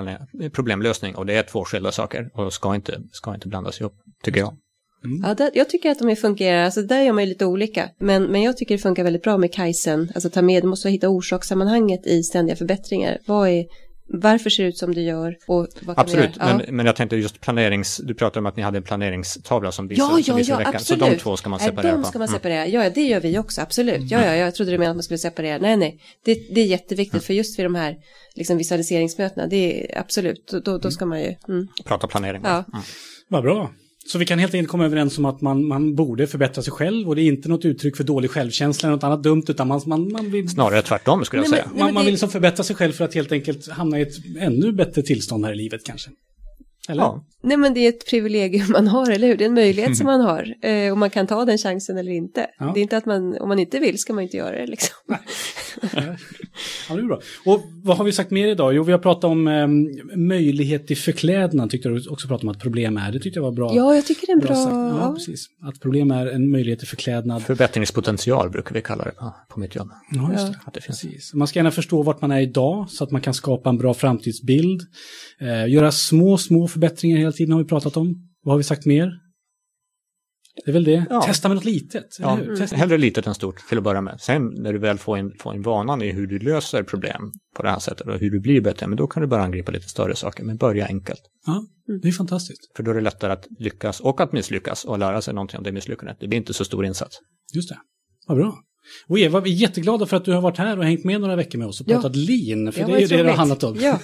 problemlösning 0.53 1.17
och 1.17 1.27
det 1.27 1.35
är 1.35 1.43
två 1.43 1.65
skilda 1.65 1.93
saker 1.93 2.31
och 2.35 2.53
ska 2.53 2.75
inte, 2.75 3.03
ska 3.13 3.35
inte 3.35 3.49
blandas 3.49 3.81
ihop, 3.81 3.95
tycker 4.25 4.41
jag. 4.41 4.57
Mm. 5.05 5.23
Ja, 5.23 5.35
det, 5.35 5.51
jag 5.55 5.71
tycker 5.71 5.91
att 5.91 5.99
de 5.99 6.17
fungerar, 6.17 6.65
alltså 6.65 6.83
där 6.83 7.03
gör 7.03 7.13
man 7.13 7.25
ju 7.25 7.29
lite 7.29 7.47
olika, 7.47 7.91
men, 7.99 8.25
men 8.25 8.43
jag 8.43 8.57
tycker 8.57 8.75
det 8.75 8.83
funkar 8.83 9.05
väldigt 9.05 9.23
bra 9.23 9.39
med 9.39 9.53
Kaizen, 9.53 10.13
alltså 10.15 10.31
ta 10.31 10.43
med, 10.43 10.63
du 10.63 10.67
måste 10.69 10.91
hitta 10.91 11.09
orsakssammanhanget 11.09 12.07
i 12.07 12.23
ständiga 12.23 12.57
förbättringar. 12.57 13.19
Vad 13.27 13.49
är 13.49 13.65
varför 14.07 14.51
ser 14.51 14.63
det 14.63 14.69
ut 14.69 14.79
som 14.79 14.95
det 14.95 15.01
gör 15.01 15.37
och 15.47 15.69
vad 15.83 15.99
Absolut, 15.99 16.37
men, 16.37 16.61
ja. 16.61 16.73
men 16.73 16.87
jag 16.87 16.97
tänkte 16.97 17.17
just 17.17 17.41
planerings, 17.41 17.97
du 17.97 18.15
pratade 18.15 18.39
om 18.39 18.47
att 18.47 18.57
ni 18.57 18.63
hade 18.63 18.79
en 18.79 18.83
planeringstavla 18.83 19.73
som 19.73 19.89
visar, 19.89 20.05
ja, 20.05 20.19
ja, 20.19 20.25
som 20.25 20.39
ja, 20.39 20.57
veckan, 20.57 20.75
absolut. 20.75 21.03
så 21.03 21.11
de 21.11 21.17
två 21.17 21.37
ska 21.37 21.49
man 21.49 21.61
separera 21.61 21.93
Nej, 21.93 22.03
de 22.03 22.09
ska 22.09 22.19
man 22.19 22.29
mm. 22.29 22.39
separera, 22.39 22.67
ja 22.67 22.91
det 22.91 23.03
gör 23.03 23.21
vi 23.21 23.39
också, 23.39 23.61
absolut. 23.61 24.11
Ja, 24.11 24.25
ja, 24.25 24.35
jag 24.35 24.55
trodde 24.55 24.71
du 24.71 24.79
menade 24.79 24.91
att 24.91 24.97
man 24.97 25.03
skulle 25.03 25.19
separera, 25.19 25.59
nej, 25.59 25.77
nej, 25.77 26.01
det, 26.25 26.35
det 26.55 26.61
är 26.61 26.67
jätteviktigt 26.67 27.15
mm. 27.15 27.23
för 27.23 27.35
just 27.35 27.59
vid 27.59 27.67
de 27.67 27.75
här 27.75 27.97
liksom, 28.35 28.59
visualiseringsmötena, 28.59 29.47
det 29.47 29.93
är 29.93 29.99
absolut, 29.99 30.49
då, 30.51 30.61
då, 30.61 30.79
då 30.79 30.91
ska 30.91 31.07
man 31.07 31.21
ju... 31.21 31.35
Mm. 31.49 31.69
Prata 31.85 32.07
planering. 32.07 32.43
Ja. 32.45 32.65
Mm. 32.73 32.85
Vad 33.29 33.43
bra. 33.43 33.71
Så 34.07 34.19
vi 34.19 34.27
kan 34.27 34.39
helt 34.39 34.55
enkelt 34.55 34.71
komma 34.71 34.85
överens 34.85 35.19
om 35.19 35.25
att 35.25 35.41
man, 35.41 35.67
man 35.67 35.95
borde 35.95 36.27
förbättra 36.27 36.63
sig 36.63 36.73
själv 36.73 37.09
och 37.09 37.17
det 37.17 37.23
är 37.23 37.25
inte 37.25 37.49
något 37.49 37.65
uttryck 37.65 37.97
för 37.97 38.05
dålig 38.05 38.31
självkänsla 38.31 38.87
eller 38.87 38.97
något 38.97 39.05
annat 39.05 39.23
dumt 39.23 39.45
utan 39.49 39.69
man, 39.69 39.81
man, 39.87 40.13
man 40.13 40.31
vill... 40.31 40.49
Snarare 40.49 40.83
tvärtom 40.83 41.25
skulle 41.25 41.43
jag 41.43 41.51
nej, 41.51 41.61
säga. 41.61 41.71
Men, 41.75 41.85
man, 41.85 41.95
man 41.95 42.05
vill 42.05 42.13
liksom 42.13 42.29
förbättra 42.29 42.65
sig 42.65 42.77
själv 42.77 42.93
för 42.93 43.05
att 43.05 43.15
helt 43.15 43.33
enkelt 43.33 43.69
hamna 43.69 43.99
i 43.99 44.03
ett 44.03 44.15
ännu 44.39 44.73
bättre 44.73 45.03
tillstånd 45.03 45.45
här 45.45 45.53
i 45.53 45.57
livet 45.57 45.85
kanske. 45.85 46.11
Eller? 46.89 47.03
Ja, 47.03 47.25
Nej 47.43 47.57
men 47.57 47.75
det 47.75 47.81
är 47.81 47.89
ett 47.89 48.07
privilegium 48.11 48.73
man 48.73 48.89
har, 48.89 49.11
eller 49.11 49.29
hur? 49.29 49.37
Det 49.37 49.45
är 49.45 49.49
en 49.49 49.55
möjlighet 49.55 49.97
som 49.97 50.07
man 50.13 50.21
har. 50.21 50.55
Eh, 50.63 50.93
och 50.93 50.99
man 50.99 51.11
kan 51.11 51.27
ta 51.27 51.45
den 51.45 51.59
chansen 51.59 51.99
eller 51.99 52.13
inte. 52.13 52.47
Ja. 52.59 52.71
Det 52.75 52.81
är 52.81 52.83
inte 52.83 52.97
att 52.97 53.07
man, 53.07 53.39
om 53.39 53.49
man 53.49 53.59
inte 53.59 53.79
vill 53.79 53.99
ska 53.99 54.13
man 54.13 54.25
inte 54.25 54.37
göra 54.37 54.57
det 54.57 54.67
liksom. 54.67 54.97
Ja, 56.89 56.95
det 56.95 57.01
är 57.01 57.07
bra. 57.07 57.21
Och 57.45 57.61
vad 57.83 57.97
har 57.97 58.05
vi 58.05 58.13
sagt 58.13 58.31
mer 58.31 58.49
idag? 58.49 58.75
Jo, 58.75 58.83
vi 58.83 58.93
har 58.93 58.99
pratat 58.99 59.25
om 59.25 59.49
eh, 59.49 59.67
möjlighet 60.17 60.87
till 60.87 60.97
förklädnad, 60.97 61.71
tyckte 61.71 61.89
du 61.89 62.09
också 62.09 62.29
pratade 62.29 62.47
om 62.47 62.57
att 62.57 62.63
problem 62.63 62.97
är. 62.97 63.13
Det 63.13 63.19
tyckte 63.19 63.39
jag 63.39 63.45
var 63.45 63.53
bra. 63.53 63.73
Ja, 63.75 63.95
jag 63.95 64.07
tycker 64.07 64.27
det 64.27 64.33
är 64.33 64.35
en 64.35 64.41
bra... 64.41 64.55
sagt. 64.55 64.71
Ja, 64.75 64.99
ja. 64.99 65.15
precis. 65.15 65.47
Att 65.63 65.81
problem 65.81 66.11
är 66.11 66.27
en 66.27 66.51
möjlighet 66.51 66.79
till 66.79 66.89
förklädnad. 66.89 67.43
förbättringspotential 67.43 68.51
brukar 68.51 68.75
vi 68.75 68.83
kalla 68.83 69.05
det 69.05 69.11
på, 69.11 69.35
på 69.49 69.61
mitt 69.61 69.75
jobb. 69.75 69.91
Ja, 70.11 70.33
just 70.33 70.45
Ja. 70.45 70.49
det. 70.49 70.59
Att 70.65 70.75
det 70.75 70.81
finns. 70.81 71.03
Precis. 71.03 71.35
Man 71.35 71.49
ska 71.49 71.59
gärna 71.59 71.71
förstå 71.71 72.03
vart 72.03 72.21
man 72.21 72.31
är 72.31 72.41
idag 72.41 72.91
så 72.91 73.05
att 73.05 73.11
man 73.11 73.21
kan 73.21 73.35
skapa 73.35 73.71
en 73.71 73.79
bra 73.79 73.95
framtidsbild. 73.95 74.81
Eh, 75.41 75.69
göra 75.69 75.93
små, 75.93 76.39
små 76.39 76.69
förbättringar 76.75 77.19
hela 77.19 77.33
tiden 77.33 77.53
har 77.53 77.63
vi 77.63 77.69
pratat 77.69 77.97
om. 77.97 78.15
Vad 78.43 78.53
har 78.53 78.59
vi 78.59 78.65
sagt 78.65 78.87
mer? 78.87 79.11
Det 80.65 80.71
är 80.71 80.73
väl 80.73 80.85
det. 80.85 81.07
Ja. 81.11 81.23
Testa 81.23 81.49
med 81.49 81.55
något 81.55 81.65
litet. 81.65 82.17
Ja? 82.21 82.39
Testa. 82.59 82.77
hellre 82.77 82.99
litet 82.99 83.27
än 83.27 83.35
stort 83.35 83.69
till 83.69 83.79
att 83.79 83.85
börja 83.85 84.01
med. 84.01 84.21
Sen 84.21 84.43
när 84.57 84.73
du 84.73 84.79
väl 84.79 84.99
får 84.99 85.19
in, 85.19 85.33
får 85.41 85.55
in 85.55 85.63
vanan 85.63 86.03
i 86.03 86.13
hur 86.13 86.27
du 86.27 86.39
löser 86.39 86.83
problem 86.83 87.33
på 87.57 87.63
det 87.63 87.71
här 87.71 87.79
sättet 87.79 88.07
och 88.07 88.19
hur 88.19 88.31
du 88.31 88.41
blir 88.41 88.61
bättre, 88.61 88.87
men 88.87 88.97
då 88.97 89.07
kan 89.07 89.21
du 89.21 89.27
börja 89.27 89.45
angripa 89.45 89.73
lite 89.73 89.89
större 89.89 90.17
saker, 90.17 90.45
men 90.45 90.57
börja 90.57 90.87
enkelt. 90.87 91.21
Ja, 91.47 91.67
det 92.03 92.09
är 92.09 92.13
fantastiskt. 92.13 92.77
För 92.77 92.83
då 92.83 92.91
är 92.91 92.95
det 92.95 93.01
lättare 93.01 93.33
att 93.33 93.47
lyckas 93.59 94.01
och 94.01 94.21
att 94.21 94.33
misslyckas 94.33 94.85
och 94.85 94.99
lära 94.99 95.23
sig 95.23 95.35
någonting 95.35 95.59
om 95.59 95.65
det 95.65 95.73
misslyckandet. 95.73 96.17
Det 96.21 96.29
blir 96.29 96.39
inte 96.39 96.55
så 96.55 96.65
stor 96.65 96.85
insats. 96.85 97.17
Just 97.55 97.69
det. 97.69 97.79
Vad 98.27 98.37
bra. 98.37 98.59
Och 99.07 99.19
Eva, 99.19 99.41
vi 99.41 99.51
är 99.51 99.55
jätteglada 99.55 100.07
för 100.07 100.17
att 100.17 100.25
du 100.25 100.33
har 100.33 100.41
varit 100.41 100.59
här 100.59 100.79
och 100.79 100.85
hängt 100.85 101.05
med 101.05 101.21
några 101.21 101.37
veckor 101.37 101.59
med 101.59 101.69
oss 101.69 101.81
och 101.81 101.87
Ja. 101.89 101.95
pratat 101.95 102.17
lean, 102.17 102.73
för 102.73 102.81
Ja, 102.81 102.87
det 102.87 102.93
är 102.93 103.01
ju 103.01 103.07
det 103.07 103.23
det 103.23 103.29
har 103.31 103.37
handlat 103.37 103.65
om. 103.65 103.79
Ja, 103.81 103.99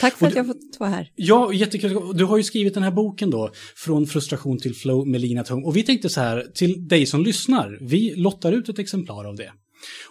tack 0.00 0.14
för 0.18 0.26
Och 0.26 0.28
att 0.28 0.32
du- 0.34 0.38
jag 0.38 0.46
fått 0.46 0.76
vara 0.80 0.90
här. 0.90 1.10
Ja, 1.16 1.52
jättekul. 1.52 1.98
Du 2.14 2.24
har 2.24 2.36
ju 2.36 2.42
skrivit 2.42 2.74
den 2.74 2.82
här 2.82 2.90
boken 2.90 3.30
då, 3.30 3.50
Från 3.76 4.06
frustration 4.06 4.58
till 4.58 4.74
flow 4.74 5.06
med 5.08 5.20
Lean 5.20 5.38
at 5.38 5.48
Home. 5.48 5.66
Och 5.66 5.76
vi 5.76 5.82
tänkte 5.82 6.08
så 6.08 6.20
här, 6.20 6.46
till 6.54 6.88
dig 6.88 7.06
som 7.06 7.22
lyssnar, 7.24 7.78
vi 7.80 8.14
lottar 8.16 8.52
ut 8.52 8.68
ett 8.68 8.78
exemplar 8.78 9.24
av 9.24 9.36
det. 9.36 9.50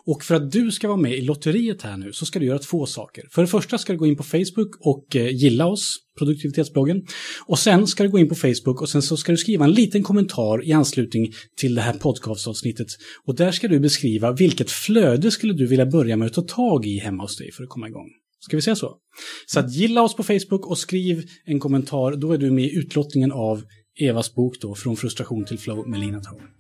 Och 0.06 0.24
för 0.24 0.36
att 0.36 0.52
du 0.52 0.72
ska 0.72 0.88
vara 0.88 0.98
med 0.98 1.14
i 1.14 1.22
lotteriet 1.22 1.82
här 1.82 1.98
nu 1.98 2.14
så 2.14 2.26
ska 2.26 2.40
du 2.40 2.46
göra 2.46 2.60
två 2.60 2.86
saker. 2.86 3.24
För 3.32 3.42
det 3.42 3.48
första 3.48 3.78
ska 3.78 3.94
du 3.94 4.00
gå 4.00 4.08
in 4.08 4.18
på 4.18 4.24
Facebook 4.24 4.76
och 4.80 5.16
eh, 5.16 5.30
gilla 5.30 5.66
oss, 5.66 5.98
produktivitetsbloggen. 6.18 7.06
Och 7.46 7.60
sen 7.60 7.88
ska 7.88 8.04
du 8.04 8.10
gå 8.10 8.20
in 8.20 8.30
på 8.30 8.36
Facebook 8.36 8.82
och 8.82 8.90
sen 8.90 9.02
så 9.02 9.18
ska 9.18 9.32
du 9.32 9.38
skriva 9.38 9.66
en 9.66 9.72
liten 9.72 10.04
kommentar 10.04 10.66
i 10.66 10.74
anslutning 10.74 11.34
till 11.58 11.76
det 11.76 11.82
här 11.82 11.94
podcastavsnittet. 11.94 12.88
Och 13.26 13.36
där 13.36 13.52
ska 13.52 13.68
du 13.68 13.80
beskriva 13.80 14.32
vilket 14.32 14.72
flöde 14.72 15.32
skulle 15.32 15.54
du 15.54 15.68
vilja 15.68 15.86
börja 15.86 16.18
med 16.18 16.26
att 16.26 16.34
ta 16.34 16.42
tag 16.42 16.86
i 16.86 17.00
hemma 17.00 17.24
hos 17.24 17.38
dig 17.38 17.52
för 17.52 17.64
att 17.64 17.70
komma 17.70 17.88
igång. 17.88 18.10
Ska 18.40 18.58
vi 18.58 18.62
säga 18.62 18.76
så? 18.76 18.98
Så 19.46 19.60
att 19.60 19.74
gilla 19.74 20.02
oss 20.02 20.16
på 20.16 20.24
Facebook 20.24 20.68
och 20.68 20.78
skriv 20.78 21.24
en 21.46 21.60
kommentar, 21.60 22.16
då 22.16 22.32
är 22.32 22.38
du 22.38 22.52
med 22.52 22.66
i 22.66 22.76
utlottningen 22.76 23.32
av 23.32 23.64
Evas 24.00 24.36
bok 24.36 24.56
då, 24.62 24.76
Från 24.76 24.98
frustration 24.98 25.46
till 25.46 25.60
flow 25.60 25.88
med 25.88 26.00
Lina 26.00 26.20
Thor. 26.20 26.55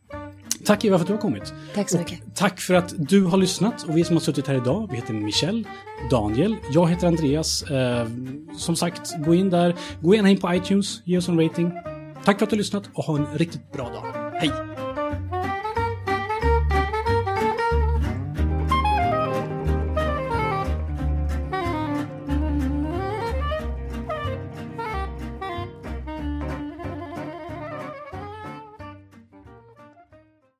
Tack 0.65 0.85
Eva 0.85 0.97
för 0.97 1.03
att 1.03 1.07
du 1.07 1.13
har 1.13 1.21
kommit. 1.21 1.53
Tack 1.75 1.89
så 1.89 1.95
Och 1.95 2.01
mycket. 2.01 2.35
Tack 2.35 2.59
för 2.59 2.73
att 2.73 2.93
du 2.97 3.23
har 3.23 3.37
lyssnat 3.37 3.83
och 3.83 3.97
vi 3.97 4.03
som 4.03 4.15
har 4.15 4.21
suttit 4.21 4.47
här 4.47 4.55
idag, 4.55 4.87
vi 4.91 4.95
heter 4.95 5.13
Michel, 5.13 5.67
Daniel, 6.11 6.55
jag 6.71 6.89
heter 6.89 7.07
Andreas. 7.07 7.63
Eh, 7.63 8.07
som 8.57 8.75
sagt, 8.75 9.25
gå 9.25 9.35
in 9.35 9.49
där, 9.49 9.75
gå 10.01 10.15
gärna 10.15 10.29
in 10.29 10.37
på 10.37 10.53
iTunes, 10.53 11.01
ge 11.05 11.17
oss 11.17 11.27
en 11.27 11.39
rating. 11.39 11.71
Tack 12.25 12.39
för 12.39 12.45
att 12.45 12.49
du 12.49 12.55
har 12.55 12.57
lyssnat 12.57 12.89
och 12.93 13.03
ha 13.03 13.17
en 13.17 13.37
riktigt 13.37 13.71
bra 13.71 13.89
dag. 13.89 14.31
Hej! 14.33 14.74